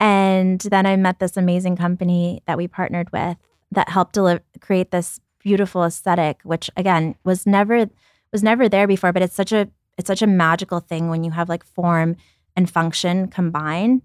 [0.00, 3.36] and then i met this amazing company that we partnered with
[3.70, 4.18] that helped
[4.60, 7.88] create this beautiful aesthetic which again was never
[8.32, 11.30] was never there before but it's such a it's such a magical thing when you
[11.30, 12.16] have like form
[12.56, 14.02] and function combine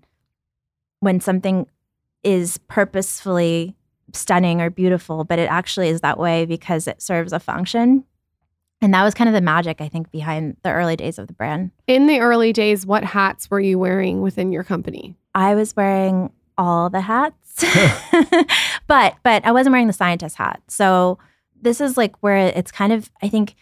[0.99, 1.65] when something
[2.23, 3.75] is purposefully
[4.13, 8.03] stunning or beautiful, but it actually is that way because it serves a function.
[8.81, 11.33] And that was kind of the magic, I think, behind the early days of the
[11.33, 11.71] brand.
[11.87, 15.15] In the early days, what hats were you wearing within your company?
[15.35, 17.63] I was wearing all the hats,
[18.87, 20.61] but but I wasn't wearing the scientist hat.
[20.67, 21.19] So
[21.61, 23.55] this is like where it's kind of I think,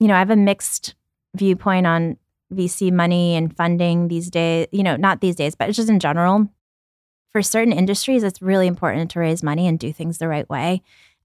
[0.00, 0.94] you know, I have a mixed
[1.34, 2.16] viewpoint on
[2.52, 4.68] VC money and funding these days.
[4.72, 6.48] You know, not these days, but it's just in general
[7.32, 10.82] for certain industries, it's really important to raise money and do things the right way.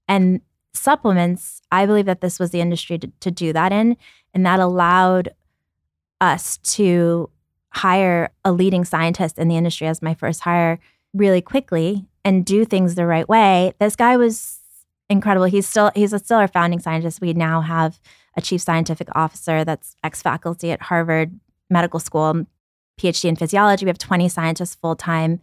[0.08, 0.40] And
[0.72, 3.96] supplements, I believe that this was the industry to, to do that in.
[4.34, 5.30] And that allowed
[6.20, 7.30] us to
[7.70, 10.78] hire a leading scientist in the industry as my first hire
[11.14, 13.72] really quickly and do things the right way.
[13.78, 14.60] This guy was
[15.08, 15.46] incredible.
[15.46, 17.20] He's still he's still our founding scientist.
[17.20, 18.00] We now have
[18.36, 21.38] a chief scientific officer that's ex faculty at Harvard
[21.70, 22.46] Medical School,
[22.98, 23.84] PhD in physiology.
[23.84, 25.40] We have 20 scientists full time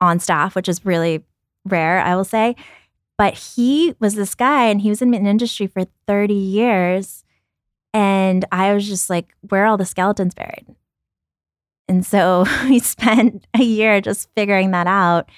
[0.00, 1.24] on staff, which is really
[1.64, 2.56] rare, I will say.
[3.18, 7.24] But he was this guy and he was in an industry for 30 years.
[7.94, 10.66] And I was just like, where are all the skeletons buried?
[11.88, 15.30] And so we spent a year just figuring that out.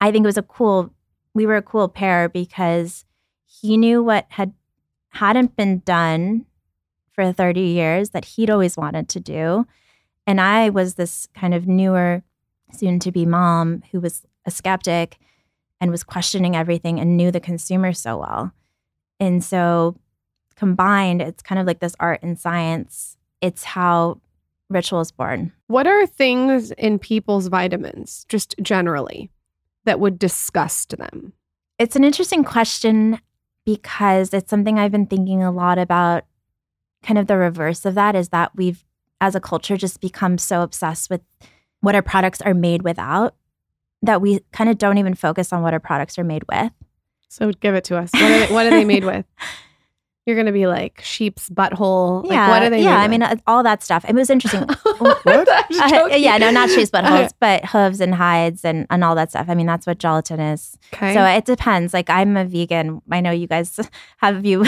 [0.00, 0.92] I think it was a cool,
[1.34, 3.04] we were a cool pair because
[3.44, 4.52] he knew what had
[5.10, 6.44] hadn't been done
[7.12, 9.66] for 30 years that he'd always wanted to do.
[10.26, 12.22] And I was this kind of newer
[12.72, 15.18] soon to be mom who was a skeptic
[15.80, 18.52] and was questioning everything and knew the consumer so well.
[19.20, 19.96] And so
[20.56, 23.16] combined, it's kind of like this art and science.
[23.40, 24.20] It's how
[24.68, 25.52] ritual is born.
[25.66, 29.30] What are things in people's vitamins, just generally,
[29.84, 31.32] that would disgust them?
[31.78, 33.20] It's an interesting question
[33.64, 36.24] because it's something I've been thinking a lot about.
[37.02, 38.84] Kind of the reverse of that is that we've,
[39.20, 41.20] as a culture, just become so obsessed with
[41.80, 43.34] what our products are made without
[44.02, 46.72] that we kind of don't even focus on what our products are made with.
[47.28, 48.10] So give it to us.
[48.12, 49.26] What are they, what are they made with?
[50.28, 52.22] You're gonna be like sheep's butthole.
[52.24, 52.82] Like, yeah, what are they?
[52.82, 53.30] Yeah, I mean, with?
[53.30, 54.04] uh, all that stuff.
[54.06, 54.68] It was interesting.
[54.98, 55.48] what?
[55.78, 59.30] Uh, yeah, no, not sheep's but hooves, but hooves and hides and, and all that
[59.30, 59.46] stuff.
[59.48, 60.76] I mean, that's what gelatin is.
[60.92, 61.14] Okay.
[61.14, 61.94] So it depends.
[61.94, 63.00] Like, I'm a vegan.
[63.10, 63.78] I know you guys
[64.18, 64.64] have you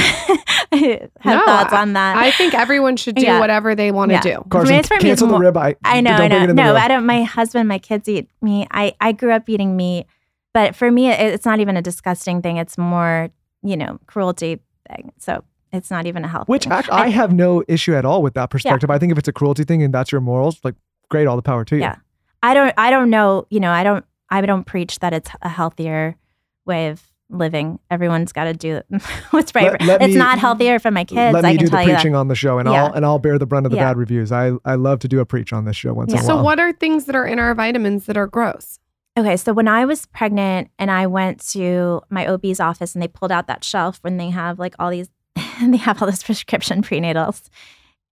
[0.73, 2.17] have No, thoughts on that.
[2.17, 3.41] I think everyone should do Yeah.
[3.41, 4.23] whatever they want to Yeah.
[4.23, 4.45] do.
[4.51, 5.77] Carson, it's for me, cancel it's the more- ribeye.
[5.85, 6.37] I know, I know.
[6.37, 6.77] it in the No.
[6.77, 7.07] I don't.
[7.07, 8.69] My husband, my kids eat meat.
[8.71, 10.07] I I grew up eating meat,
[10.55, 12.57] but for me, it, it's not even a disgusting thing.
[12.57, 13.31] It's more,
[13.63, 15.13] you know, cruelty thing.
[15.19, 16.49] So it's not even a health.
[16.49, 16.73] Which thing.
[16.73, 18.91] act, I have no issue at all with that perspective.
[18.91, 20.75] I think if it's a cruelty thing and that's your morals, like
[21.09, 21.83] great, all the power to you.
[21.83, 21.97] Yeah.
[22.43, 22.73] I don't.
[22.79, 23.47] I don't know.
[23.51, 24.05] You know, I don't.
[24.31, 26.17] I don't preach that it's a healthier
[26.65, 27.79] way of living.
[27.91, 28.81] Everyone's got to do
[29.31, 29.71] what's right.
[29.73, 31.33] Let- let it's me- not healthier for my kids.
[31.33, 31.95] Let I me can do the tell you that.
[31.97, 32.85] preaching on the show, and Yeah.
[32.87, 33.89] I'll and I'll bear the brunt of the Yeah.
[33.91, 34.33] bad reviews.
[34.33, 36.19] I I love to do a preach on this show once Yeah.
[36.19, 38.79] in a So what are things that are in our vitamins that are gross?
[39.19, 43.09] Okay, so when I was pregnant and I went to my OB's office and they
[43.09, 45.09] pulled out that shelf when they have like all these,
[45.63, 47.49] they have all those prescription prenatals,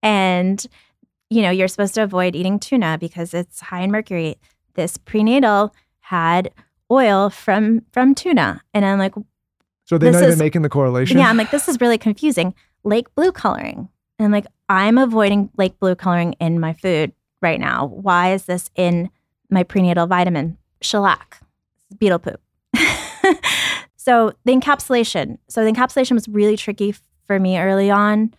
[0.03, 0.65] and
[1.31, 4.37] you know you're supposed to avoid eating tuna because it's high in mercury.
[4.75, 6.51] This prenatal had
[6.91, 9.15] oil from from tuna, and I'm like,
[9.85, 11.19] So they're not even making the correlation.
[11.19, 12.55] yeah, I'm like, this is really confusing.
[12.85, 17.61] Lake blue coloring, and I'm like, I'm avoiding lake blue coloring in my food right
[17.61, 17.87] now.
[17.87, 19.11] Why is this in
[19.51, 20.59] my prenatal vitamin?
[20.81, 21.41] Shellac,
[21.99, 22.41] beetle poop.
[23.97, 25.39] so the encapsulation.
[25.49, 26.95] So the encapsulation was really tricky
[27.27, 28.33] for me early on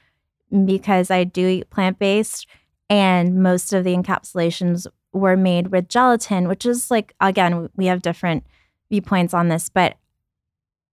[0.66, 2.48] because I do eat plant based,
[2.90, 8.02] and most of the encapsulations were made with gelatin, which is like again we have
[8.02, 8.46] different
[8.90, 9.96] viewpoints on this, but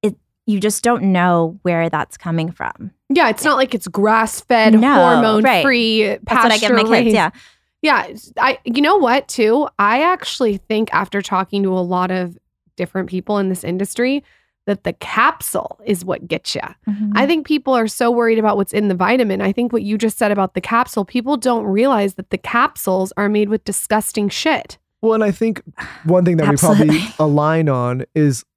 [0.03, 2.91] it you just don't know where that's coming from.
[3.09, 5.63] Yeah, it's not like it's grass fed, No, hormone right.
[5.63, 7.15] free, That's what I give my kids.
[7.15, 7.31] Yeah.
[7.83, 9.69] Yeah, I you know what too?
[9.79, 12.37] I actually think after talking to a lot of
[12.77, 14.25] different people in this industry
[14.67, 16.61] that the capsule is what gets you.
[16.89, 17.13] Mm-hmm.
[17.15, 19.41] I think people are so worried about what's in the vitamin.
[19.41, 23.13] I think what you just said about the capsule, people don't realize that the capsules
[23.17, 24.79] are made with disgusting shit.
[25.03, 25.63] Well, and I think
[26.05, 28.56] one thing that we probably align on is like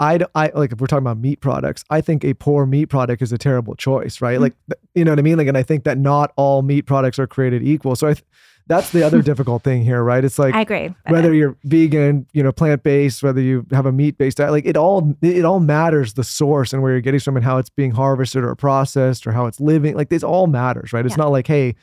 [0.00, 3.20] I, I- like if we're talking about meat products, I think a poor meat product
[3.22, 4.34] is a terrible choice, right?
[4.38, 4.42] Mm-hmm.
[4.42, 4.54] Like
[4.94, 5.38] you know what I mean?
[5.38, 7.96] Like, and I think that not all meat products are created equal.
[7.96, 8.24] So I, th-
[8.68, 10.22] that's the other difficult thing here, right?
[10.24, 10.94] It's like I agree.
[11.08, 14.66] whether you're vegan, you know, plant based, whether you have a meat based diet, like
[14.66, 17.70] it all it all matters the source and where you're getting from and how it's
[17.70, 19.94] being harvested or processed or how it's living.
[19.96, 21.04] Like this all matters, right?
[21.06, 21.24] It's Yeah.
[21.24, 21.74] not like, hey,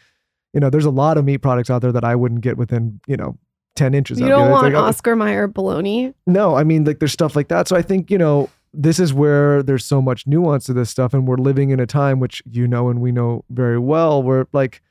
[0.53, 3.01] you know, there's a lot of meat products out there that I wouldn't get within,
[3.07, 3.37] you know,
[3.75, 4.29] 10 inches You of.
[4.29, 6.13] don't It's want like, oh, Oscar Mayer bologna.
[6.25, 7.67] no, I mean, like there's stuff like that.
[7.67, 11.13] So I think, you know, this is where there's so much nuance to this stuff.
[11.13, 14.47] And we're living in a time which you know and we know very well where
[14.53, 14.81] like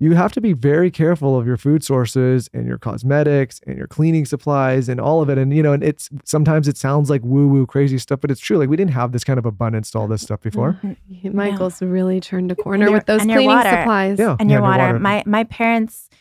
[0.00, 3.86] you have to be very careful of your food sources and your cosmetics and your
[3.86, 5.38] cleaning supplies and all of it.
[5.38, 8.40] And, you know, and it's sometimes it sounds like woo woo crazy stuff, but it's
[8.40, 8.58] true.
[8.58, 10.78] Like we didn't have this kind of abundance to all this stuff before.
[10.82, 11.36] Mm-hmm.
[11.36, 13.70] Michael's really turned a corner your- with those and cleaning water.
[13.70, 14.18] supplies.
[14.18, 14.36] Yeah.
[14.40, 14.98] and your yeah, water.
[14.98, 16.16] My my parents, as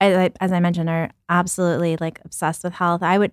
[0.00, 3.02] I, as I mentioned, are absolutely like obsessed with health.
[3.02, 3.32] I would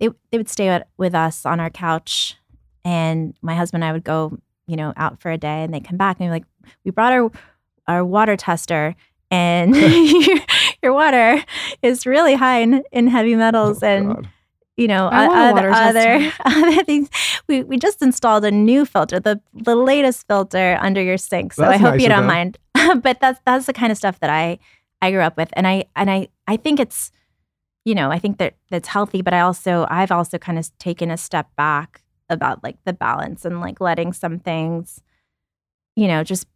[0.00, 2.36] they they would stay with, us on our couch,
[2.84, 5.80] and my husband and I would go, you know, out for a day, and they
[5.80, 6.44] come back and be like,
[6.84, 7.30] we brought our
[7.86, 8.94] our water tester.
[9.30, 10.38] And your,
[10.84, 11.42] your water
[11.82, 14.28] is really high in, in heavy metals Oh, and God.
[14.76, 15.70] you know, I o- want a other,
[16.20, 17.08] other, other things.
[17.48, 21.54] We, we just installed a new filter, the the latest filter under your sink.
[21.54, 22.58] So That's I hope nice you don't mind.
[23.02, 24.58] but that's that's the kind of stuff that I
[25.02, 27.10] I grew up with, and I and I I think it's,
[27.84, 29.22] you know, I think that that's healthy.
[29.22, 33.44] But I also I've also kind of taken a step back about like the balance
[33.44, 35.00] and like letting some things,
[35.94, 36.46] you know, just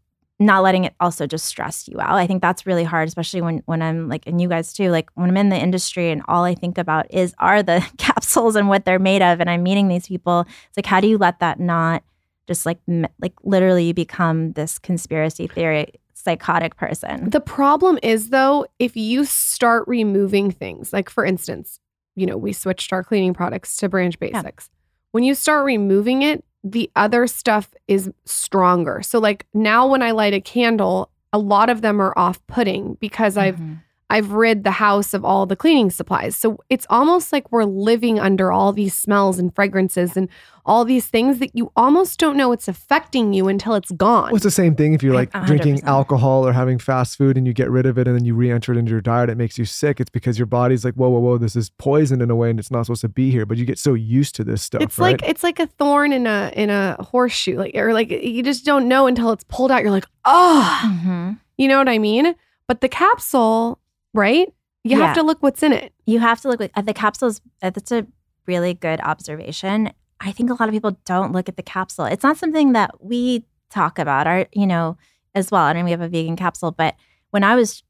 [0.41, 2.15] not letting it also just stress you out.
[2.15, 5.11] I think that's really hard, especially when when I'm like, and you guys too, like
[5.15, 8.69] when I'm in the industry and all I think about is are the capsules and
[8.69, 10.47] what they're made of, and I'm meeting these people.
[10.69, 12.03] It's like, how do you let that not
[12.49, 12.79] just like
[13.21, 15.93] like literally become this conspiracy theory
[16.23, 17.31] psychotic person?
[17.31, 21.81] The problem is though, if you start removing things, like for instance,
[22.17, 24.71] you know, we switched our cleaning products to Branch Basics.
[25.13, 29.01] When you start removing it, the other stuff is stronger.
[29.03, 33.37] So like now when I light a candle, a lot of them are off-putting because
[33.37, 33.79] I've Mhm.
[34.11, 36.37] I've rid the house of all the cleaning supplies.
[36.37, 40.29] So it's almost like we're living under all these smells and fragrances and
[40.67, 44.25] all these things that you almost don't know it's affecting you until it's gone.
[44.27, 47.17] Well, it's the same thing if you're like A hundred drinking alcohol or having fast
[47.17, 49.31] food and you get rid of it and then you re-enter it into your diet,
[49.31, 50.01] it makes you sick.
[50.01, 52.59] It's because your body's like, whoa, whoa, whoa, this is poison in a way and
[52.61, 53.47] it's not supposed to be here.
[53.47, 54.83] But you get so used to this stuff.
[54.83, 55.13] it's right?
[55.21, 58.65] like it's like a thorn in a in a horseshoe, like or like you just
[58.65, 59.83] don't know until it's pulled out.
[59.83, 61.39] You're like, oh, Mhm.
[61.57, 62.35] you know what I mean?
[62.69, 63.80] But the capsule,
[64.15, 64.53] right?
[64.85, 65.07] You Yeah.
[65.07, 65.93] have to look what's in it.
[66.07, 67.41] You have to look at the capsules.
[67.61, 68.07] That's a
[68.47, 69.93] really good observation.
[70.21, 72.05] I think a lot of people don't look at the capsule.
[72.07, 74.97] It's not something that we talk about, our, you know,
[75.35, 75.63] as well.
[75.63, 76.95] I mean, we have a vegan capsule, but
[77.31, 77.83] when I was,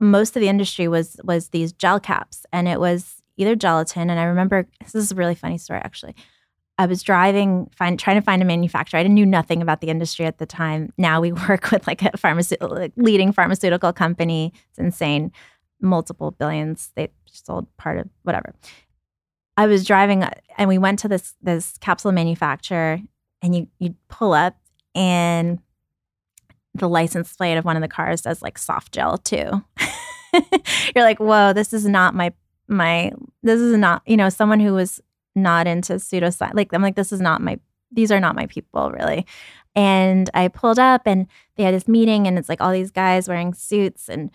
[0.00, 4.10] most of the industry was was these gel caps, and it was either gelatin.
[4.10, 6.14] And I remember this is a really funny story, actually.
[6.80, 9.00] I was driving, find, trying to find a manufacturer.
[9.00, 10.92] I didn't knew nothing about the industry at the time.
[10.98, 14.52] Now we work with like a pharmaceutical, like leading pharmaceutical company.
[14.70, 15.32] It's insane,
[15.80, 16.92] multiple billions.
[16.94, 18.54] They sold part of whatever.
[19.56, 20.24] I was driving,
[20.56, 23.00] and we went to this this capsule manufacturer,
[23.42, 24.56] and you you pull up,
[24.94, 25.58] and
[26.74, 29.64] the license plate of one of the cars says like soft gel too.
[30.94, 32.32] You're like, whoa, this is not my
[32.68, 33.12] my.
[33.42, 35.00] This is not you know someone who was
[35.34, 36.54] not into pseudoscience.
[36.54, 37.58] Like I'm like, this is not my.
[37.90, 39.26] These are not my people really.
[39.74, 41.26] And I pulled up, and
[41.56, 44.30] they had this meeting, and it's like all these guys wearing suits, and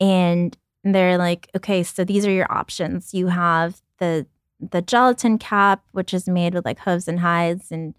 [0.00, 3.14] and they're like, okay, so these are your options.
[3.14, 4.26] You have the
[4.60, 7.94] the gelatin cap, which is made with like hooves and hides, and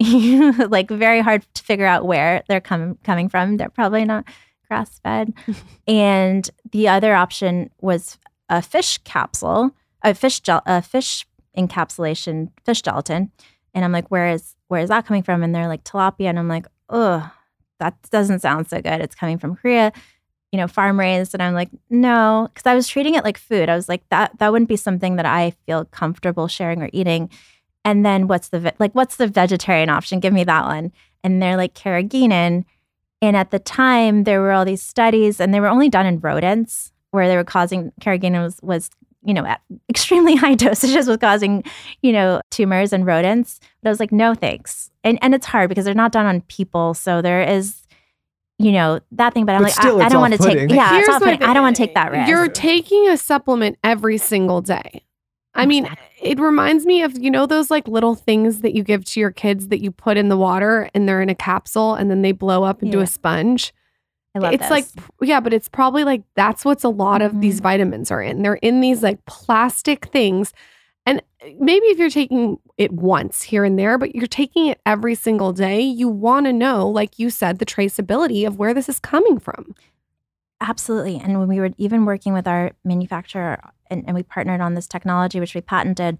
[0.70, 3.56] like very hard to figure out where they're coming coming from.
[3.56, 4.24] They're probably not
[4.68, 5.32] grass fed.
[5.86, 8.18] and the other option was
[8.48, 9.70] a fish capsule,
[10.02, 11.26] a fish gel, a fish
[11.56, 13.32] encapsulation, fish gelatin.
[13.74, 15.42] And I'm like, where is where is that coming from?
[15.42, 17.30] And they're like tilapia, and I'm like, oh,
[17.80, 19.00] that doesn't sound so good.
[19.00, 19.92] It's coming from Korea
[20.52, 21.34] you know, farm raised.
[21.34, 23.68] And I'm like, no, because I was treating it like food.
[23.68, 27.30] I was like, that that wouldn't be something that I feel comfortable sharing or eating.
[27.84, 30.20] And then what's the ve- like, what's the vegetarian option?
[30.20, 30.92] Give me that one.
[31.22, 32.64] And they're like carrageenan.
[33.20, 36.20] And at the time, there were all these studies, and they were only done in
[36.20, 38.90] rodents, where they were causing carrageenan was was
[39.24, 41.64] you know at extremely high dosages was causing
[42.00, 43.60] you know tumors in rodents.
[43.82, 44.90] But I was like, no thanks.
[45.04, 47.87] And and it's hard because they're not done on people, so there is
[48.58, 50.48] you know that thing but i'm But like still, I, I don't want to take
[50.48, 50.70] off-putting.
[50.70, 51.42] yeah it's Here's my off-putting.
[51.44, 55.02] i don't want to take that risk You're taking a supplement every single day.
[55.54, 56.30] I mean, Exactly.
[56.30, 59.32] it reminds me of, you know, those like little things that you give to your
[59.32, 62.30] kids that you put in the water and they're in a capsule and then they
[62.30, 63.04] blow up into Yeah.
[63.04, 63.72] a sponge.
[64.36, 64.54] i love that.
[64.54, 64.70] it's those.
[64.96, 67.40] like, yeah, but it's probably like that's what's a lot of Mm-hmm.
[67.40, 68.42] these vitamins are in.
[68.42, 70.52] They're in these like plastic things.
[71.58, 75.52] Maybe if you're taking it once here and there, but you're taking it every single
[75.52, 79.38] day, you want to know, like you said, the traceability of where this is coming
[79.38, 79.74] from.
[80.60, 81.16] Absolutely.
[81.16, 84.88] And when we were even working with our manufacturer and, and we partnered on this
[84.88, 86.18] technology, which we patented,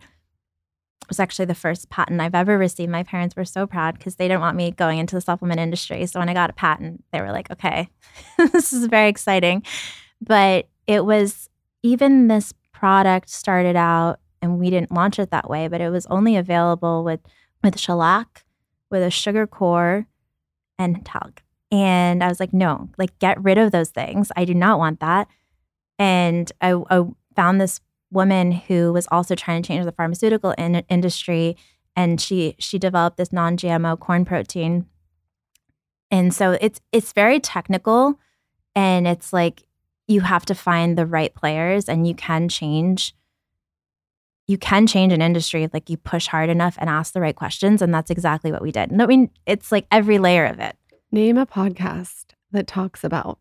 [1.08, 2.92] was actually the first patent I've ever received.
[2.92, 6.04] My parents were so proud because they didn't want me going into the supplement industry.
[6.06, 7.88] So when I got a patent, they were like, okay,
[8.36, 9.64] this is very exciting.
[10.20, 11.48] But it was
[11.82, 16.06] even this product started out and we didn't launch it that way, but it was
[16.06, 17.20] only available with
[17.62, 18.44] with shellac,
[18.90, 20.06] with a sugar core,
[20.78, 21.42] and talc.
[21.70, 24.32] And I was like, no, like get rid of those things.
[24.36, 25.28] I do not want that.
[25.98, 27.80] And I, I found this
[28.10, 31.56] woman who was also trying to change the pharmaceutical in- industry,
[31.94, 34.86] and she she developed this non-GMO corn protein.
[36.10, 38.18] And so it's it's very technical,
[38.74, 39.64] and it's like
[40.06, 43.14] you have to find the right players, and you can change.
[44.48, 47.36] You can change an industry if like you push hard enough and ask the right
[47.36, 48.90] questions, and that's exactly what we did.
[48.90, 50.74] And I mean, it's like every layer of it.
[51.12, 53.38] Name a podcast that talks about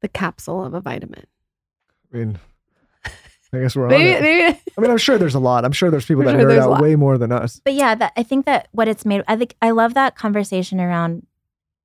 [0.00, 1.26] the capsule of a vitamin.
[2.12, 2.38] I mean,
[3.52, 4.22] I guess we're on Maybe, it.
[4.22, 5.64] maybe I mean, I'm sure there's a lot.
[5.64, 7.60] I'm sure there's people For that sure nerd out way more than us.
[7.62, 10.80] But yeah, that I think that what it's made, I think I love that conversation
[10.80, 11.26] around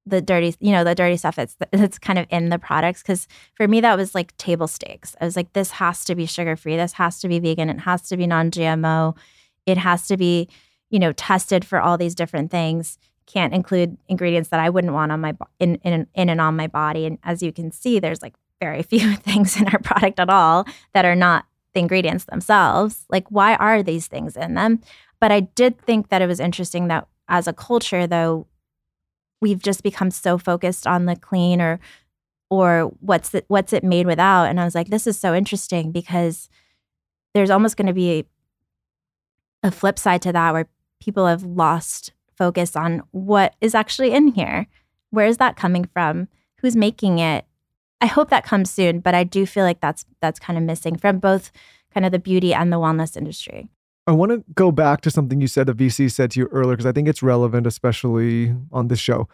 [0.06, 3.02] the dirty, you know, the dirty stuff that's that's kind of in the products.
[3.02, 5.16] Because for me, that was like table stakes.
[5.22, 6.76] I was like, this has to be sugar free.
[6.76, 7.70] This has to be vegan.
[7.70, 9.16] It has to be non GMO.
[9.66, 10.50] It has to be,
[10.90, 12.98] you know, tested for all these different things.
[13.26, 16.68] Can't include ingredients that I wouldn't want on my in in in and on my
[16.68, 17.06] body.
[17.06, 20.66] And as you can see, there's like very few things in our product at all
[20.94, 23.06] that are not the ingredients themselves.
[23.10, 24.82] Like, why are these things in them?
[25.20, 28.46] But I did think that it was interesting that as a culture, though,
[29.44, 31.80] we've just become so focused on the clean or
[32.50, 34.46] or what's it what's it made without.
[34.46, 36.50] And I was like, this is so interesting because
[37.34, 38.26] there's almost going to be
[39.62, 40.70] a flip side to that where
[41.02, 44.68] people have lost focus on what is actually in here.
[45.10, 46.30] Where is that coming from?
[46.62, 47.46] Who's making it?
[48.00, 50.96] I hope that comes soon, but I do feel like that's that's kind of missing
[50.96, 51.52] from both
[51.94, 53.68] kind of the beauty and the wellness industry.
[54.06, 56.74] I want to go back to something you said a VC said to you earlier
[56.74, 59.30] because I think it's relevant, especially on this show.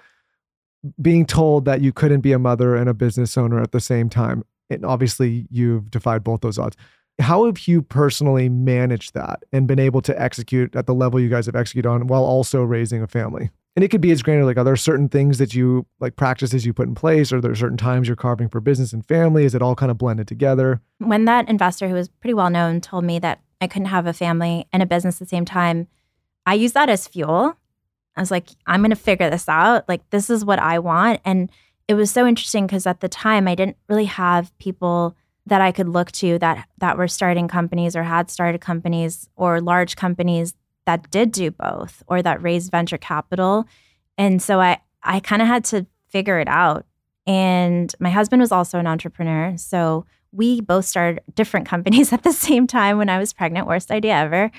[1.01, 4.09] Being told that you couldn't be a mother and a business owner at the same
[4.09, 4.43] time.
[4.69, 6.77] And obviously, you've defied both those odds.
[7.19, 11.27] How have you personally managed that and been able to execute at the level you
[11.27, 13.49] guys have executed on while also raising a family?
[13.75, 16.65] And it could be as granular like, are there certain things that you like practices
[16.65, 17.33] you put in place?
[17.33, 19.45] Are there certain times you're carving for business and family?
[19.45, 20.81] Is it all kind of blended together?
[20.99, 24.13] When that investor who was pretty well known told me that I couldn't have a
[24.13, 25.87] family and a business at the same time,
[26.45, 27.55] I used that as fuel.
[28.15, 29.87] I was like, I'm going to figure this out.
[29.87, 31.21] Like, this is what I want.
[31.23, 31.51] And
[31.87, 35.71] it was so interesting because at the time, I didn't really have people that I
[35.71, 40.53] could look to that that were starting companies or had started companies or large companies
[40.85, 43.65] that did do both or that raised venture capital.
[44.17, 46.85] And so I I kind of had to figure it out.
[47.25, 52.33] And my husband was also an entrepreneur, so we both started different companies at the
[52.33, 53.67] same time when I was pregnant.
[53.67, 54.51] Worst idea ever.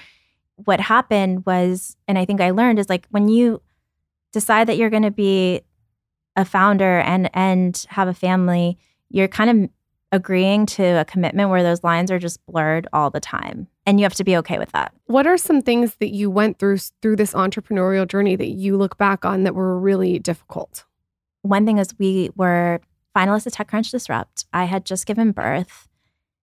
[0.56, 3.62] What happened was, and I think I learned is like when you
[4.32, 5.62] decide that you're going to be
[6.36, 9.70] a founder and and have a family, you're kind of
[10.12, 14.04] agreeing to a commitment where those lines are just blurred all the time and you
[14.04, 17.14] have to be okay with that What are some things that you went through through
[17.14, 20.84] this entrepreneurial journey that you look back on that were really difficult?
[21.42, 22.80] one thing is we were
[23.16, 24.44] finalists at TechCrunch Disrupt.
[24.52, 25.88] I had just given birth.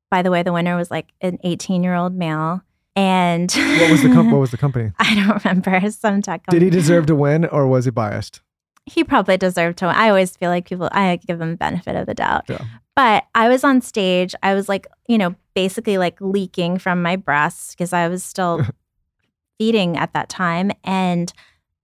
[0.09, 2.61] By the way, the winner was like an 18 year old male.
[2.95, 4.91] And What was the com- what was the company?
[4.97, 6.45] I don't remember some tech.
[6.45, 6.59] company.
[6.59, 8.41] Did he deserve to win or was he biased?
[8.85, 9.87] He probably deserved to.
[9.87, 9.95] win.
[9.95, 10.89] I always feel like people.
[10.91, 12.45] I give them benefit of the doubt.
[12.47, 12.63] Yeah.
[12.95, 14.33] But I was on stage.
[14.41, 18.61] I was like, you know, basically like leaking from my breasts because I was still
[19.59, 21.31] feeding at that time, and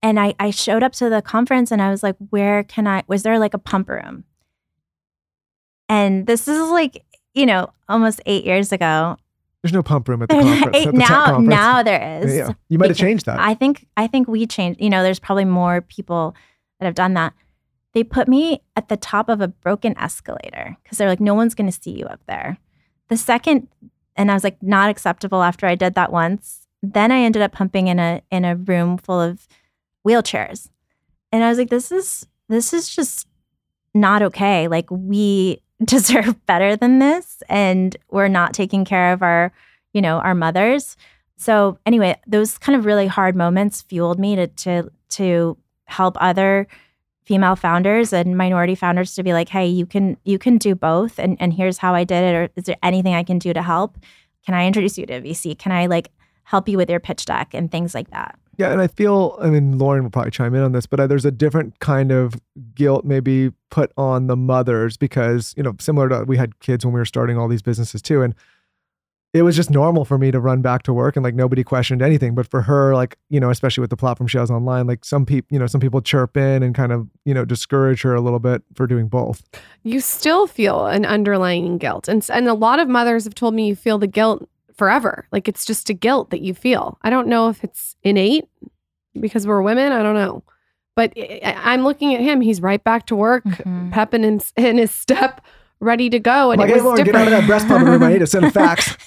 [0.02, 3.02] and I I showed up to the conference and I was like, where can I?
[3.06, 4.24] Was there like a pump room?
[5.88, 7.04] And this is like,
[7.34, 9.16] you know, almost eight years ago.
[9.62, 10.76] There's no pump room at the conference.
[10.76, 11.48] eight- at the now, conference.
[11.48, 12.36] now there is.
[12.36, 13.38] Yeah, you might have changed that.
[13.40, 14.80] I think I think we changed.
[14.80, 16.34] You know, there's probably more people
[16.80, 17.32] that have done that.
[17.92, 21.54] They put me at the top of a broken escalator because they're like, no one's
[21.54, 22.58] going to see you up there.
[23.08, 23.68] The second,
[24.16, 25.42] and I was like, not acceptable.
[25.42, 28.98] After I did that once, then I ended up pumping in a in a room
[28.98, 29.46] full of
[30.06, 30.68] wheelchairs,
[31.32, 33.26] and I was like, this is this is just
[33.94, 34.68] not okay.
[34.68, 39.52] Like we deserve better than this, and we're not taking care of our,
[39.92, 40.96] you know, our mothers.
[41.36, 45.56] So anyway, those kind of really hard moments fueled me to to to
[45.86, 46.66] help other
[47.24, 51.18] female founders and minority founders to be like, hey, you can you can do both
[51.18, 53.62] and, and here's how I did it, or is there anything I can do to
[53.62, 53.96] help?
[54.44, 55.58] Can I introduce you to VC?
[55.58, 56.10] Can I like
[56.44, 58.38] help you with your pitch deck and things like that?
[58.56, 61.06] Yeah, and I feel, I mean, Lauryn will probably chime in on this, but uh,
[61.06, 62.34] there's a different kind of
[62.74, 66.94] guilt maybe put on the mothers because, you know, similar to we had kids when
[66.94, 68.22] we were starting all these businesses too.
[68.22, 68.34] And
[69.34, 72.00] it was just normal for me to run back to work and like nobody questioned
[72.00, 72.36] anything.
[72.36, 75.26] But for her, like, you know, especially with the platform she has online, like some
[75.26, 78.20] people, you know, some people chirp in and kind of, you know, discourage her a
[78.20, 79.42] little bit for doing both.
[79.82, 82.06] You still feel an underlying guilt.
[82.06, 85.26] And, and a lot of mothers have told me you feel the guilt forever.
[85.32, 86.98] Like it's just a guilt that you feel.
[87.02, 88.44] I don't know if it's innate
[89.20, 89.92] because we're women.
[89.92, 90.42] I don't know.
[90.96, 92.40] But I- I- I'm looking at him.
[92.40, 93.90] He's right back to work, Mhm.
[93.92, 95.40] pep in, his- in his step,
[95.80, 96.50] ready to go.
[96.52, 98.02] And like, it hey, was Lauryn, get out of that breast pump room.
[98.02, 98.96] I need to send a fax.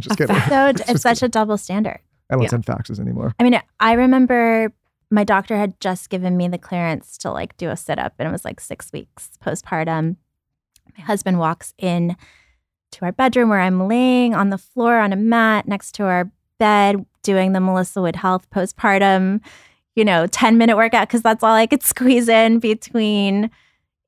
[0.00, 0.36] just kidding.
[0.48, 1.26] So it's, Just it's such kidding.
[1.26, 1.98] a double standard.
[2.30, 2.48] I don't Yeah.
[2.48, 3.34] send faxes anymore.
[3.38, 4.72] I mean, I remember
[5.10, 8.26] my doctor had just given me the clearance to like do a sit up, and
[8.26, 10.16] it was like six weeks postpartum.
[10.96, 12.16] My husband walks in
[12.92, 16.30] to our bedroom where I'm laying on the floor on a mat next to our
[16.58, 19.40] bed doing the Melissa Wood Health postpartum,
[19.94, 23.50] you know, 10 minute workout because that's all I could squeeze in between,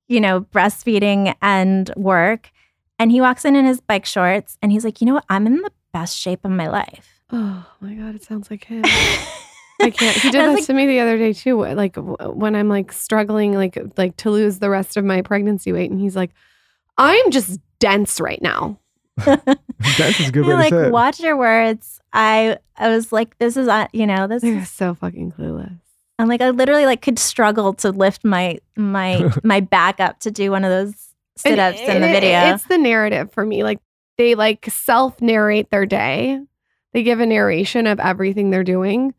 [0.08, 2.50] you know, breastfeeding and work.
[2.98, 5.24] And he walks in in his bike shorts and he's like, you know what?
[5.28, 7.10] I'm in the best shape of my life.
[7.32, 8.84] Oh my God, it sounds like him.
[9.80, 10.16] I can't.
[10.16, 11.64] He did that like, to me the other day too.
[11.64, 15.90] Like when I'm like struggling, like like to lose the rest of my pregnancy weight,
[15.90, 16.30] and he's like,
[16.96, 18.78] "I'm just dense right now."
[19.16, 20.92] That's a good way You're to like, say it.
[20.92, 22.00] watch your words.
[22.12, 25.78] I I was like, this is uh, you know, this They're is so fucking clueless.
[26.18, 30.30] I'm like I literally like could struggle to lift my my my back up to
[30.30, 30.94] do one of those
[31.36, 32.54] sit ups in the it- video.
[32.54, 33.62] It's the narrative for me.
[33.62, 33.80] Like
[34.18, 36.40] they like self narrate their day.
[36.92, 39.14] They give a narration of everything they're doing.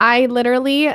[0.00, 0.94] I literally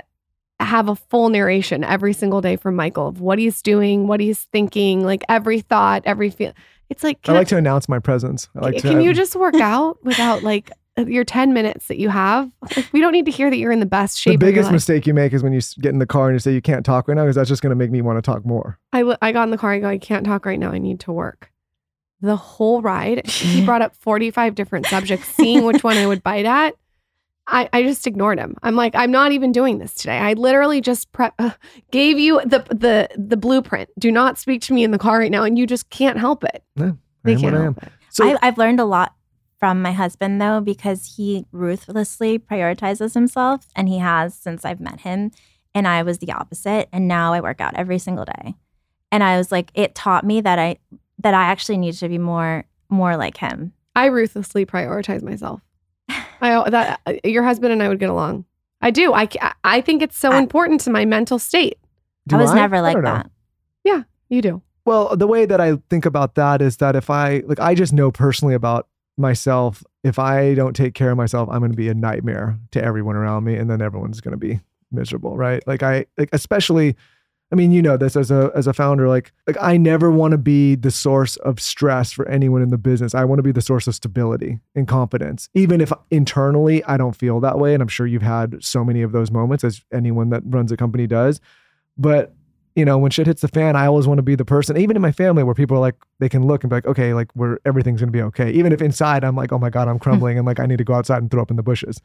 [0.59, 4.43] have a full narration every single day from Michael of what he's doing, what he's
[4.51, 6.53] thinking, like every thought, every feel.
[6.90, 8.50] It's like, I can, like to announce my presence.
[8.56, 11.98] I like to can you just work out without like uh, your 10 minutes that
[11.98, 12.50] you have.
[12.62, 14.40] Like, we don't need to hear that you're in the best shape.
[14.40, 16.54] the biggest mistake you make is when you get in the car and you say
[16.54, 18.46] you can't talk right now because that's just going to make me want to talk
[18.46, 18.80] more.
[18.94, 19.74] I, w- I got in the car.
[19.74, 20.72] I go, I can't talk right now.
[20.72, 21.52] I need to work.
[22.22, 26.46] The whole ride, he brought up 45 different subjects, seeing which one I would bite
[26.46, 26.76] at.
[27.48, 28.58] I, I just ignored him.
[28.64, 30.18] I'm like, I'm not even doing this today.
[30.18, 31.52] I literally just pre- uh,
[31.91, 33.89] gave you the the the blueprint.
[34.00, 36.43] Do not speak to me in the car right now, and you just can't help
[36.43, 36.64] it.
[36.80, 36.93] I
[37.24, 37.78] They am what can't I am.
[38.10, 39.14] So I, I've learned a lot
[39.60, 45.02] from my husband though because he ruthlessly prioritizes himself, and he has since I've met
[45.02, 45.32] him.
[45.76, 48.56] And I was the opposite, and now I work out every single day.
[49.12, 50.78] And I was like, it taught me that I
[51.20, 53.74] that I actually need to be more more like him.
[53.96, 55.62] I ruthlessly prioritize myself.
[56.42, 58.46] I that uh, your husband and I would get along.
[58.82, 59.14] I do.
[59.14, 59.28] I
[59.64, 61.78] I think it's so I- important to my mental state.
[62.28, 63.30] do I was never like that.
[63.84, 64.62] Yeah, You do.
[64.86, 67.92] Well, the way that I think about that is that if I like, I just
[67.94, 69.84] know personally about myself.
[70.04, 73.16] If I don't take care of myself, I'm going to be a nightmare to everyone
[73.16, 74.60] around me, and then everyone's going to be
[74.92, 75.66] miserable, right?
[75.68, 76.96] Like I, like especially,
[77.52, 79.08] I mean, you know this as a as a founder.
[79.08, 82.78] Like, like I never want to be the source of stress for anyone in the
[82.78, 83.14] business.
[83.14, 87.16] I want to be the source of stability and confidence, even if internally I don't
[87.16, 87.74] feel that way.
[87.74, 90.78] And I'm sure you've had so many of those moments, as anyone that runs a
[90.78, 91.39] company does.
[91.98, 92.34] But
[92.76, 94.98] you know, when shit hits the fan, I always want to be the person, even
[94.98, 97.34] in my family, where people are like, they can look and be like, okay, like
[97.36, 98.52] we're everything's gonna be okay.
[98.52, 100.84] Even if inside I'm like, oh my god, I'm crumbling, and like I need to
[100.84, 102.02] go outside and throw up in the bushes.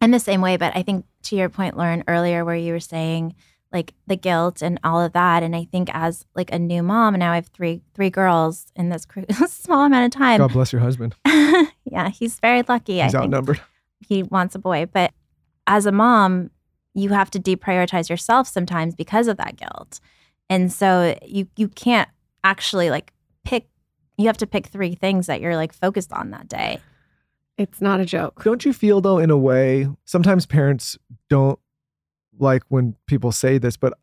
[0.00, 2.80] I'm the same way, but I think to your point, Lauryn, earlier where you were
[2.80, 3.34] saying
[3.74, 7.14] like the guilt and all of that, and I think as like a new mom,
[7.16, 10.38] now I have three three girls in this cr- small amount of time.
[10.38, 11.14] God bless your husband.
[11.26, 13.00] yeah, he's very lucky.
[13.02, 13.60] I He's think outnumbered.
[14.00, 15.12] he wants a boy, but
[15.66, 16.50] as a mom,
[16.94, 19.98] you have to deprioritize yourself sometimes because of that guilt,
[20.48, 22.08] and so you you can't
[22.44, 23.12] actually like
[23.44, 23.66] pick.
[24.16, 26.78] You have to pick three things that you're like focused on that day.
[27.58, 28.44] It's not a joke.
[28.44, 30.96] Don't you feel though, in a way, sometimes parents
[31.28, 31.58] don't
[32.38, 33.94] like when people say this, but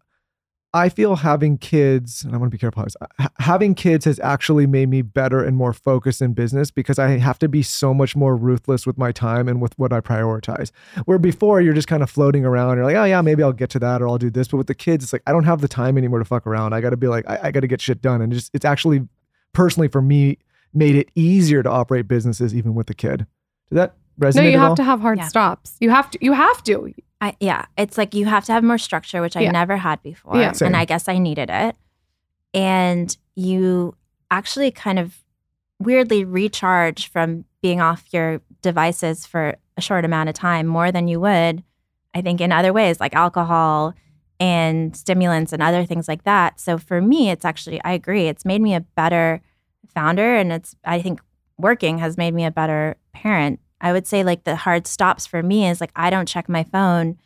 [0.73, 2.83] I feel having kids, and I want to be careful.
[2.83, 6.97] Uh, ha- Having kids has actually made me better and more focused in business because
[6.97, 9.99] I have to be so much more ruthless with my time and with what I
[9.99, 10.71] prioritize.
[11.03, 13.69] Where before you're just kind of floating around, you're like, oh yeah, maybe I'll get
[13.71, 14.47] to that or I'll do this.
[14.47, 16.73] But with the kids, it's like I don't have the time anymore to fuck around.
[16.73, 18.65] I got to be like, I, I got to get shit done, and just it's
[18.65, 19.07] actually
[19.51, 20.37] personally for me
[20.73, 23.27] made it easier to operate businesses even with the kid.
[23.67, 24.35] Did that resonate?
[24.35, 24.75] No, you at have all?
[24.77, 25.27] to have hard Yeah.
[25.27, 25.75] stops.
[25.79, 26.17] You have to.
[26.23, 26.93] You have to.
[27.19, 29.51] I yeah, it's like you have to have more structure, which I Yeah.
[29.51, 30.53] never had before, Yeah.
[30.61, 31.75] And I guess I needed it.
[32.53, 33.95] And you
[34.29, 35.17] actually kind of
[35.79, 41.07] weirdly recharge from being off your devices for a short amount of time more than
[41.07, 41.63] you would,
[42.13, 43.93] I think, in other ways like alcohol
[44.39, 46.59] and stimulants and other things like that.
[46.59, 49.41] So for me, it's actually I agree, it's made me a better
[49.93, 51.21] founder, and it's I think
[51.57, 53.59] working has made me a better parent.
[53.81, 56.63] I would say like the hard stops for me is like I don't check my
[56.63, 57.17] phone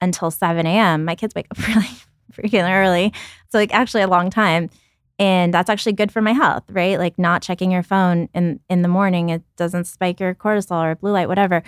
[0.00, 1.04] until 7 a.m.
[1.04, 1.88] My kids wake up really
[2.32, 3.12] freaking early.
[3.50, 4.70] So like actually a long time.
[5.18, 6.98] And that's actually good for my health, right?
[6.98, 10.94] Like not checking your phone in in the morning, it doesn't spike your cortisol or
[10.94, 11.62] blue light, whatever.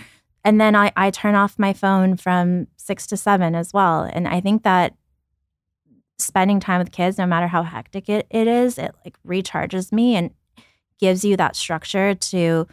[0.45, 4.03] And then I, I turn off my phone from six to seven as well.
[4.03, 4.95] And I think that
[6.19, 10.15] spending time with kids, no matter how hectic it, it is, it like recharges me
[10.15, 10.31] and
[10.99, 12.67] gives you that structure to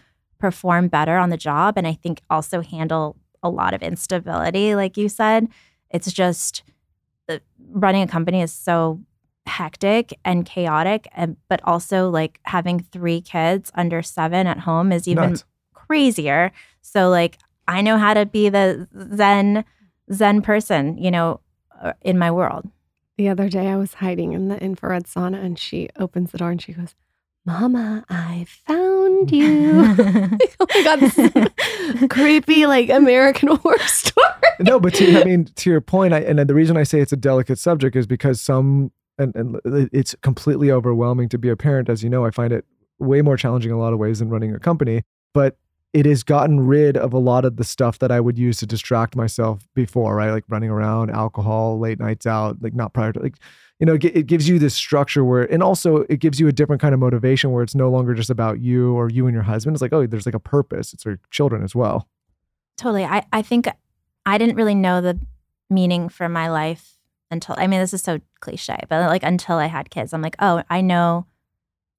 [0.43, 4.97] perform better on the job and I think also handle a lot of instability like
[4.97, 5.47] you said.
[5.89, 6.63] It's just
[7.29, 7.37] uh,
[7.71, 8.99] running a company is so
[9.45, 15.07] hectic and chaotic and but also like having 3 kids under 7 at home is
[15.07, 15.45] even Nuts.
[15.73, 16.51] crazier.
[16.81, 17.37] So like
[17.69, 19.63] I know how to be the zen
[20.11, 21.39] zen person, you know,
[21.81, 22.69] uh, in my world.
[23.17, 26.51] The other day, I was hiding in the infrared sauna, and she opens the door
[26.51, 26.95] and she goes,
[27.45, 28.82] "Mama, I found
[29.32, 29.71] you."
[30.59, 34.28] oh my god, this is creepy, like American Horror Story.
[34.59, 37.13] no, but to, I mean, to your point, I, and the reason I say it's
[37.13, 39.59] a delicate subject is because some, and, and
[39.91, 41.89] it's completely overwhelming to be a parent.
[41.89, 42.65] As you know, I find it
[42.99, 45.03] way more challenging in a lot of ways than running a company.
[45.34, 45.57] But
[45.93, 48.65] it has gotten rid of a lot of the stuff that I would use to
[48.65, 50.31] distract myself before, right?
[50.31, 53.35] Like running around, alcohol, late nights out, like not prior to, like,
[53.79, 56.81] you know, it, gives you this structure where, and also it gives you a different
[56.81, 59.75] kind of motivation where it's no longer just about you or you and your husband.
[59.75, 60.93] It's like, oh, there's like a purpose.
[60.93, 62.07] It's for children as well.
[62.77, 63.03] Totally.
[63.03, 63.67] I, I think
[64.25, 65.19] I didn't really know the
[65.69, 66.97] meaning for my life
[67.29, 70.13] until I mean this is so cliche, but like until I had kids.
[70.13, 71.25] I'm like, oh, I know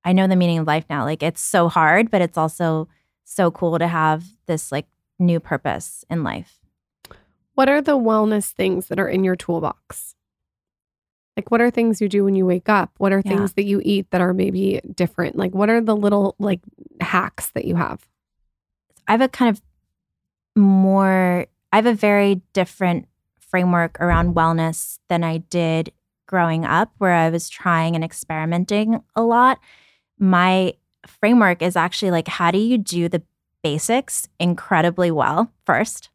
[0.05, 1.05] I know the meaning of life now.
[1.05, 2.89] Like it's so hard, but it's also
[3.25, 4.87] so cool to have this like
[5.19, 6.61] new purpose in life.
[7.55, 10.15] What are the wellness things that are in your toolbox?
[11.37, 12.93] Like, what are things you do when you wake up?
[12.99, 13.31] What are Yeah.
[13.33, 15.37] things that you eat that are maybe different?
[15.37, 16.61] Like, what are the little like
[17.01, 18.07] hacks that you have?
[19.09, 19.61] I have a kind of
[20.57, 23.07] more, I have a very different
[23.41, 25.93] framework around wellness than I did
[26.27, 29.59] growing up, where I was trying and experimenting a lot.
[30.19, 30.75] My
[31.07, 33.23] framework is actually like, how do you do the
[33.63, 36.11] basics incredibly well first?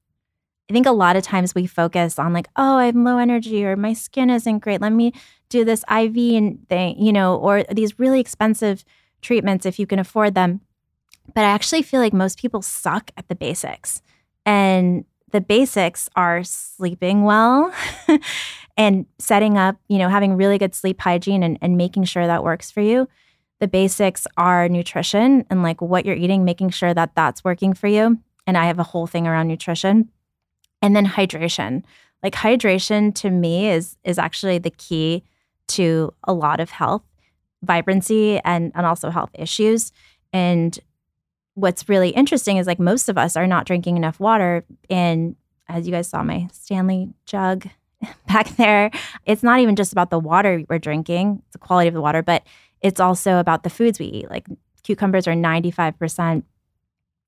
[0.69, 3.75] I think a lot of times we focus on like, oh, I'm low energy or
[3.75, 4.81] my skin isn't great.
[4.81, 5.13] Let me
[5.49, 8.85] do this IV and thing, you know, or these really expensive
[9.21, 10.61] treatments if you can afford them.
[11.33, 14.01] But I actually feel like most people suck at the basics.
[14.45, 17.73] And the basics are sleeping well
[18.77, 22.43] and setting up, you know, having really good sleep hygiene and, and making sure that
[22.43, 23.07] works for you.
[23.59, 27.87] The basics are nutrition and like what you're eating, making sure that that's working for
[27.87, 28.19] you.
[28.47, 30.09] And I have a whole thing around nutrition.
[30.81, 31.83] And then hydration.
[32.23, 35.23] Like hydration to me is is actually the key
[35.69, 37.03] to a lot of health
[37.61, 39.91] vibrancy and and also health issues.
[40.31, 40.77] And
[41.55, 44.63] what's really interesting is like most of us are not drinking enough water.
[44.89, 45.35] And
[45.69, 47.67] as you guys saw my stanley jug
[48.27, 48.91] back there
[49.25, 52.21] it's not even just about the water we're drinking it's the quality of the water
[52.21, 52.43] but
[52.81, 54.47] it's also about the foods we eat like
[54.83, 56.43] cucumbers are 95%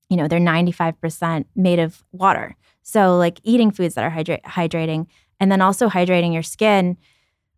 [0.08, 5.06] you know they're 95% made of water so, like eating foods that are hydra- hydrating
[5.40, 6.96] and then also hydrating your skin.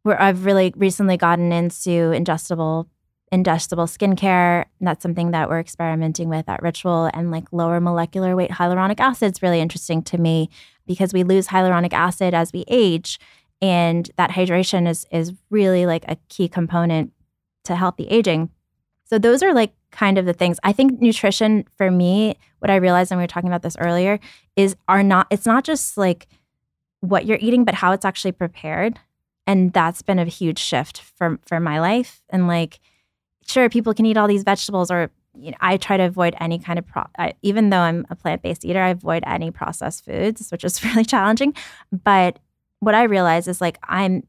[0.03, 2.89] Where I've really recently gotten into ingestible
[3.33, 4.67] ingestible skincare.
[4.79, 9.01] And that's something that we're experimenting with at Ritual and like lower molecular weight hyaluronic
[9.01, 10.51] acid is really interesting to me
[10.87, 13.19] because we lose hyaluronic acid as we age.
[13.63, 17.13] And that hydration is is really like a key component
[17.65, 18.51] to healthy aging.
[19.05, 20.59] So those are like kind of the things.
[20.65, 24.19] I think nutrition for me, what I realized when we were talking about this earlier,
[24.57, 26.27] is are not it's not just like
[27.01, 28.99] what you're eating, but how it's actually prepared.
[29.47, 32.23] And that's been a huge shift for for my life.
[32.31, 32.81] And like,
[33.47, 36.59] sure, people can eat all these vegetables, or you know, I try to avoid any
[36.59, 37.05] kind of pro.
[37.19, 40.83] I, even though I'm a plant based eater, I avoid any processed foods, which is
[40.85, 41.55] really challenging.
[41.93, 42.39] But
[42.81, 44.27] what I realize is like I'm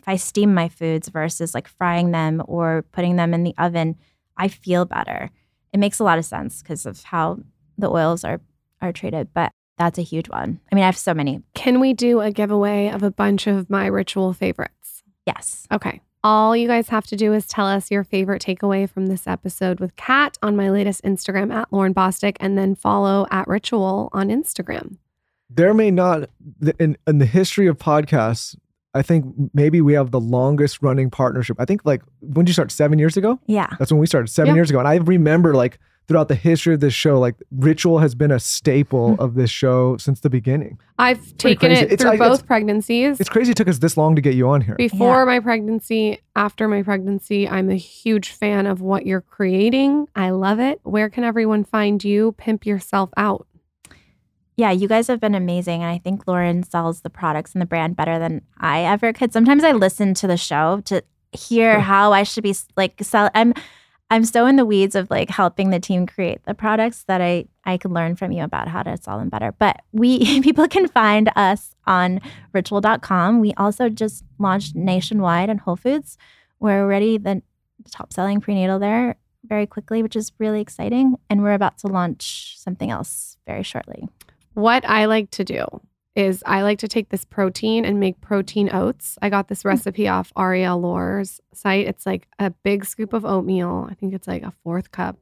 [0.00, 3.96] if I steam my foods versus like frying them or putting them in the oven,
[4.36, 5.30] I feel better.
[5.72, 7.40] It makes a lot of sense because of how
[7.76, 8.40] the oils are
[8.82, 10.58] are treated, but that's a huge one.
[10.72, 11.42] I mean, I have so many.
[11.54, 15.02] Can we do a giveaway of a bunch of my ritual favorites?
[15.26, 15.66] Yes.
[15.70, 16.00] Okay.
[16.24, 19.80] All you guys have to do is tell us your favorite takeaway from this episode
[19.80, 24.28] with Kat on my latest Instagram at Lauryn Bosstick and then follow at Ritual on
[24.28, 24.96] Instagram.
[25.48, 26.30] There may not,
[26.78, 28.56] in, in the history of podcasts,
[28.94, 29.24] I think
[29.54, 31.56] maybe we have the longest running partnership.
[31.60, 32.72] I think like when did you start?
[32.72, 33.38] Seven years ago?
[33.46, 33.68] Yeah.
[33.78, 34.58] That's when we started seven Yeah.
[34.60, 34.78] years ago.
[34.78, 35.78] And I remember like
[36.08, 39.18] throughout the history of this show, like ritual has been a staple mm.
[39.20, 40.76] of this show since the beginning.
[40.98, 43.20] I've pretty taken it It's through like- both it's- pregnancies.
[43.20, 44.74] It's crazy it took us this long to get you on here.
[44.74, 45.24] Before Yeah.
[45.26, 50.08] my pregnancy, after my pregnancy, I'm a huge fan of what you're creating.
[50.16, 50.80] I love it.
[50.82, 52.32] Where can everyone find you?
[52.38, 53.46] Pimp yourself out.
[54.60, 55.82] Yeah, you guys have been amazing.
[55.82, 59.32] And I think Lauryn sells the products and the brand better than I ever could.
[59.32, 61.02] Sometimes I listen to the show to
[61.32, 63.54] hear how I should be like sell I'm
[64.10, 67.46] I'm so in the weeds of like helping the team create the products that I
[67.64, 69.52] I could learn from you about how to sell them better.
[69.52, 72.20] But we people can find us on
[72.52, 73.40] ritual.com.
[73.40, 76.18] We also just launched nationwide on Whole Foods.
[76.58, 77.40] We're already the
[77.90, 81.16] top selling prenatal there very quickly, which is really exciting.
[81.30, 84.06] And we're about to launch something else very shortly.
[84.60, 85.64] What I like to do
[86.14, 89.16] is I like to take this protein and make protein oats.
[89.22, 89.70] I got this mm.
[89.70, 91.86] recipe off Ariel Lore's site.
[91.86, 93.88] It's like a big scoop of oatmeal.
[93.90, 95.16] I think it's like a fourth cup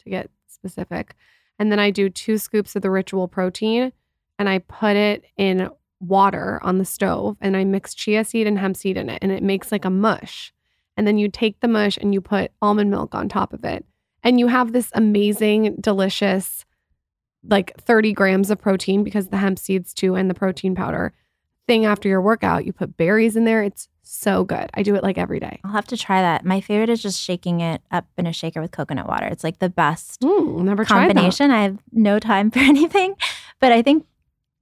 [0.00, 1.14] to get specific.
[1.58, 3.92] And then I do two scoops of the ritual protein
[4.38, 8.58] and I put it in water on the stove and I mix chia seed and
[8.58, 10.52] hemp seed in it and it makes like a mush.
[10.98, 13.86] And then you take the mush and you put almond milk on top of it.
[14.22, 16.66] And you have this amazing, delicious,
[17.44, 21.12] like 30 grams of protein because the hemp seeds too and the protein powder
[21.66, 22.64] thing after your workout.
[22.64, 23.62] You put berries in there.
[23.62, 24.68] It's so good.
[24.74, 25.60] I do it like every day.
[25.64, 26.44] I'll have to try that.
[26.44, 29.26] My favorite is just shaking it up in a shaker with coconut water.
[29.26, 31.50] It's like the best Mm, never combination.
[31.50, 33.14] I have no time for anything,
[33.60, 34.06] but I think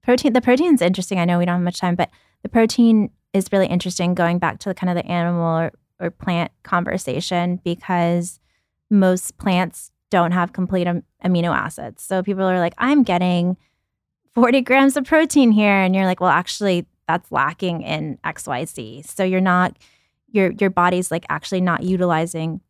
[0.03, 0.33] protein.
[0.33, 1.19] The protein's interesting.
[1.19, 2.09] I know we don't have much time, but
[2.43, 4.13] the protein is really interesting.
[4.13, 8.39] Going back to the kind of the animal or, or plant conversation because
[8.89, 12.03] most plants don't have complete am- amino acids.
[12.03, 13.57] So people are like, I'm getting
[14.35, 18.65] 40 grams of protein here, and you're like, well, actually, that's lacking in X, Y,
[18.65, 19.03] Z.
[19.07, 19.75] So you're not
[20.31, 22.61] your your body's like actually not utilizing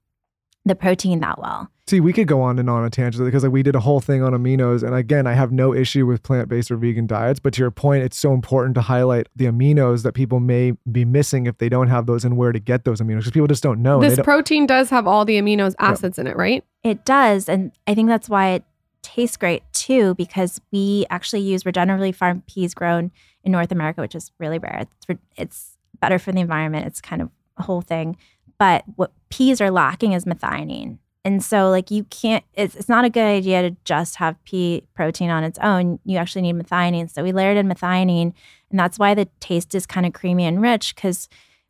[0.65, 1.69] the protein that well.
[1.91, 3.99] See, we could go on and on a tangent because like we did a whole
[3.99, 7.41] thing on aminos, and again, I have no issue with plant-based or vegan diets.
[7.41, 11.03] But to your point, it's so important to highlight the aminos that people may be
[11.03, 13.61] missing if they don't have those, and where to get those aminos because people just
[13.61, 13.99] don't know.
[13.99, 16.63] This don't, protein does have all the aminos acids in it, right?
[16.81, 17.49] It does.
[17.49, 18.63] And I think that's why it
[19.01, 23.11] tastes great too because we actually use regeneratively farmed peas grown
[23.43, 24.87] in North America, which is really rare.
[25.09, 26.87] It's it's better for the environment.
[26.87, 28.15] It's kind of a whole thing.
[28.57, 30.99] But what peas are lacking is methionine.
[31.23, 34.83] And so like you can't it's it's not a good idea to just have pea
[34.95, 35.99] protein on its own.
[36.03, 37.09] You actually need methionine.
[37.09, 38.33] So we layered in methionine
[38.69, 41.29] and that's why the taste is kind of creamy and rich cuz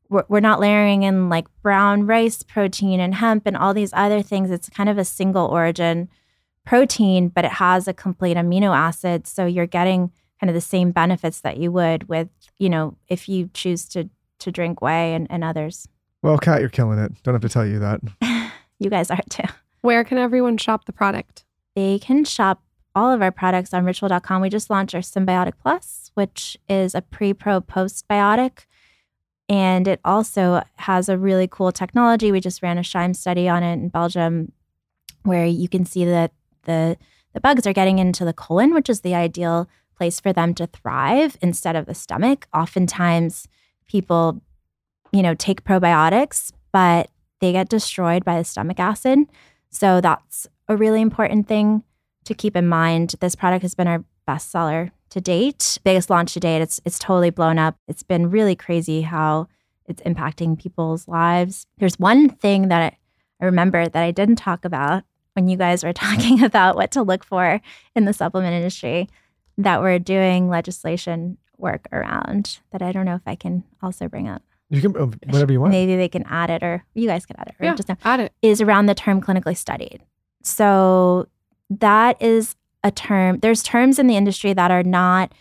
[0.09, 4.21] we're, we're not layering in like brown rice protein and hemp and all these other
[4.21, 4.51] things.
[4.51, 6.09] It's kind of a single origin
[6.65, 9.27] protein, but it has a complete amino acid.
[9.27, 13.27] So you're getting kind of the same benefits that you would with, you know, if
[13.27, 15.87] you choose to to drink whey and, and others.
[16.23, 17.11] Well, Kat, you're killing it.
[17.23, 18.01] Don't have to tell you that.
[18.81, 19.43] You guys are too.
[19.81, 21.45] Where can everyone shop the product?
[21.75, 22.63] They can shop
[22.95, 24.41] all of our products on ritual.com.
[24.41, 28.65] We just launched our Synbiotic Plus, which is a pre pro postbiotic.
[29.47, 32.31] And it also has a really cool technology.
[32.31, 34.51] We just ran a Shime study on it in Belgium
[35.21, 36.31] where you can see that
[36.63, 36.97] the
[37.33, 40.65] the bugs are getting into the colon, which is the ideal place for them to
[40.65, 42.47] thrive instead of the stomach.
[42.51, 43.47] Oftentimes
[43.87, 44.41] people,
[45.11, 47.11] you know, take probiotics, but
[47.41, 49.19] they get destroyed by the stomach acid.
[49.69, 51.83] So that's a really important thing
[52.25, 53.15] to keep in mind.
[53.19, 56.61] This product has been our bestseller to date, biggest launch to date.
[56.61, 57.75] It's it's totally blown up.
[57.87, 59.47] It's been really crazy how
[59.85, 61.65] it's impacting people's lives.
[61.77, 62.93] There's one thing that
[63.41, 67.03] I remember that I didn't talk about when you guys were talking about what to
[67.03, 67.59] look for
[67.95, 69.09] in the supplement industry
[69.57, 74.27] that we're doing legislation work around that I don't know if I can also bring
[74.27, 74.43] up.
[74.71, 75.71] You can oh, whatever you want.
[75.71, 77.55] Maybe they can add it or you guys can add it.
[77.59, 78.33] Yeah, just now, add it.
[78.41, 80.01] is around the term clinically studied.
[80.43, 81.27] So
[81.69, 83.39] that is a term.
[83.39, 85.33] There's terms in the industry that are not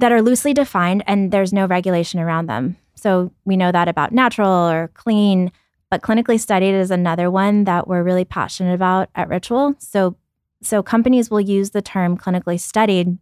[0.00, 2.76] that are loosely defined and there's no regulation around them.
[2.96, 5.52] So we know that about natural or clean,
[5.88, 9.76] but clinically studied is another one that we're really passionate about at Ritual.
[9.78, 10.16] So
[10.62, 13.18] so companies will use the term clinically studied,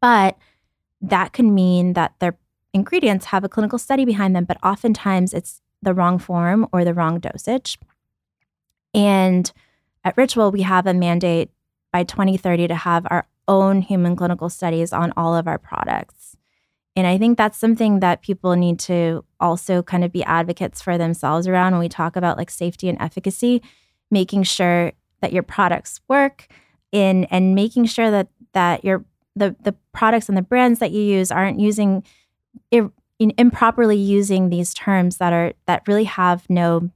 [0.00, 0.36] but
[1.00, 2.36] that can mean that their
[2.76, 6.92] ingredients have a clinical study behind them, but oftentimes it's the wrong form or the
[6.94, 7.78] wrong dosage.
[8.94, 9.50] And
[10.04, 11.50] at Ritual, we have a mandate
[11.90, 16.36] by 2030 to have our own human clinical studies on all of our products.
[16.94, 20.98] And I think that's something that people need to also kind of be advocates for
[20.98, 23.62] themselves around when we talk about like safety and efficacy,
[24.10, 26.46] making sure that your products work
[26.92, 29.04] in and making sure that that your
[29.34, 32.02] the the products and the brands that you use aren't using
[32.70, 36.90] in, improperly using these terms that are that really have no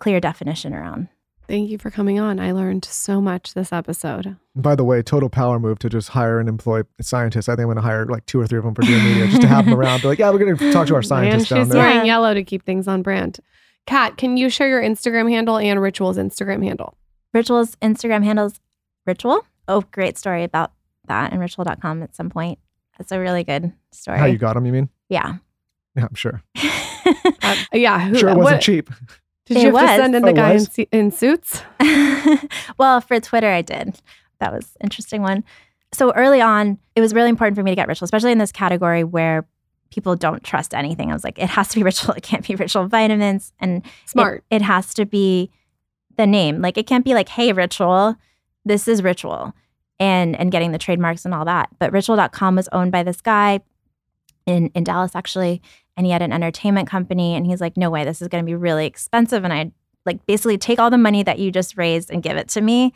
[0.00, 1.08] clear definition around.
[1.48, 2.40] Thank you for coming on.
[2.40, 4.36] I learned so much this episode.
[4.56, 7.48] By the way, total power move to just hire and employ scientists.
[7.48, 9.28] I think I'm going to hire like two or three of them for Dear Media
[9.28, 10.02] just to have them around.
[10.02, 11.82] Be like, yeah, we're going to talk to our scientists and down she's there.
[11.82, 13.38] wearing yellow to keep things on brand.
[13.86, 16.96] Kat, can you share your Instagram handle and Ritual's Instagram handle?
[17.32, 18.58] Ritual's Instagram handles
[19.06, 19.46] Ritual.
[19.68, 20.72] Oh, great story about
[21.06, 22.58] that and ritual.com at some point.
[22.98, 24.18] That's a really good story.
[24.18, 24.88] How you got them, you mean?
[25.08, 25.36] Yeah.
[25.94, 26.42] Yeah, I'm sure.
[27.42, 28.08] Uh, yeah.
[28.08, 28.90] Who, sure, it wasn't what- cheap.
[29.46, 29.82] Did you have was.
[29.82, 31.62] to send in Oh, the it guy in, in suits?
[32.78, 34.00] well, for Twitter, I did.
[34.40, 35.44] That was an interesting one.
[35.94, 38.50] So early on, it was really important for me to get ritual, especially in this
[38.50, 39.46] category where
[39.90, 41.10] people don't trust anything.
[41.10, 42.14] I was like, it has to be ritual.
[42.14, 43.52] It can't be ritual vitamins.
[43.60, 44.42] And it- Smart.
[44.50, 45.50] It, has to be
[46.16, 46.60] the name.
[46.60, 48.16] Like it can't be like, hey, ritual,
[48.64, 49.52] this is ritual.
[50.00, 51.68] And and getting the trademarks and all that.
[51.78, 53.60] But ritual.com was owned by this guy
[54.46, 55.60] in, in Dallas actually.
[55.96, 57.34] And he had an entertainment company.
[57.34, 59.44] And he's like, no way, this is gonna be really expensive.
[59.44, 59.72] And I
[60.04, 62.94] like basically take all the money that you just raised and give it to me.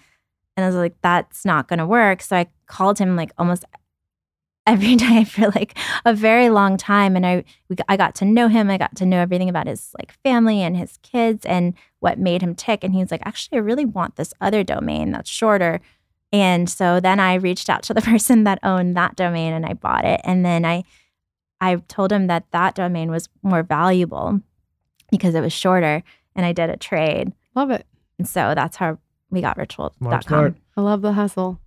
[0.56, 2.22] And I was like, that's not gonna work.
[2.22, 3.64] So I called him like almost
[4.66, 8.46] every day for like a very long time and I we, I got to know
[8.46, 12.18] him I got to know everything about his like family and his kids and what
[12.18, 15.80] made him tick and he's like actually I really want this other domain that's shorter
[16.30, 19.72] and so then I reached out to the person that owned that domain and I
[19.72, 20.84] bought it and then I
[21.60, 24.40] I told him that that domain was more valuable
[25.10, 26.02] because it was shorter
[26.34, 27.86] and I did a trade Love it.
[28.18, 28.98] and so that's how
[29.30, 30.56] we got ritual.com.
[30.76, 31.60] I love the hustle.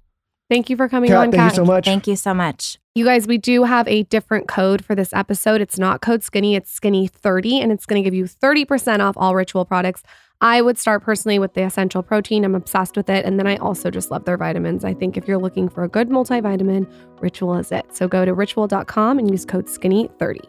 [0.50, 1.86] Thank you for coming Kat, on, thank you so much.
[1.86, 5.62] thank you so much You guys, we do have a different code for this episode.
[5.62, 9.16] It's not code skinny, it's skinny 30, and it's going to give you 30% off
[9.18, 10.04] all ritual products.
[10.44, 12.44] I would start personally with the essential protein.
[12.44, 13.24] I'm obsessed with it.
[13.24, 14.84] And then I also just love their vitamins.
[14.84, 16.92] I think if you're looking for a good multivitamin,
[17.22, 17.96] Ritual is it.
[17.96, 20.42] So go to ritual.com and use code skinny30.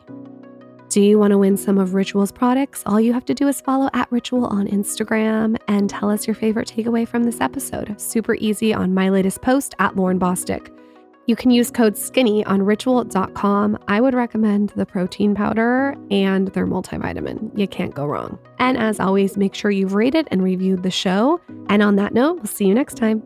[0.88, 2.82] Do you want to win some of Ritual's products?
[2.86, 6.34] All you have to do is follow at Ritual on Instagram and tell us your
[6.34, 8.01] favorite takeaway from this episode.
[8.01, 10.76] Super easy on my latest post at Lauryn Bosstick.
[11.27, 13.79] You can use code SKINNY on ritual.com.
[13.89, 17.57] I would recommend the protein powder and their multivitamin.
[17.59, 18.39] You can't go wrong.
[18.59, 21.41] And as always, make sure you've rated and reviewed the show.
[21.68, 23.22] And on that note, we'll see you next time.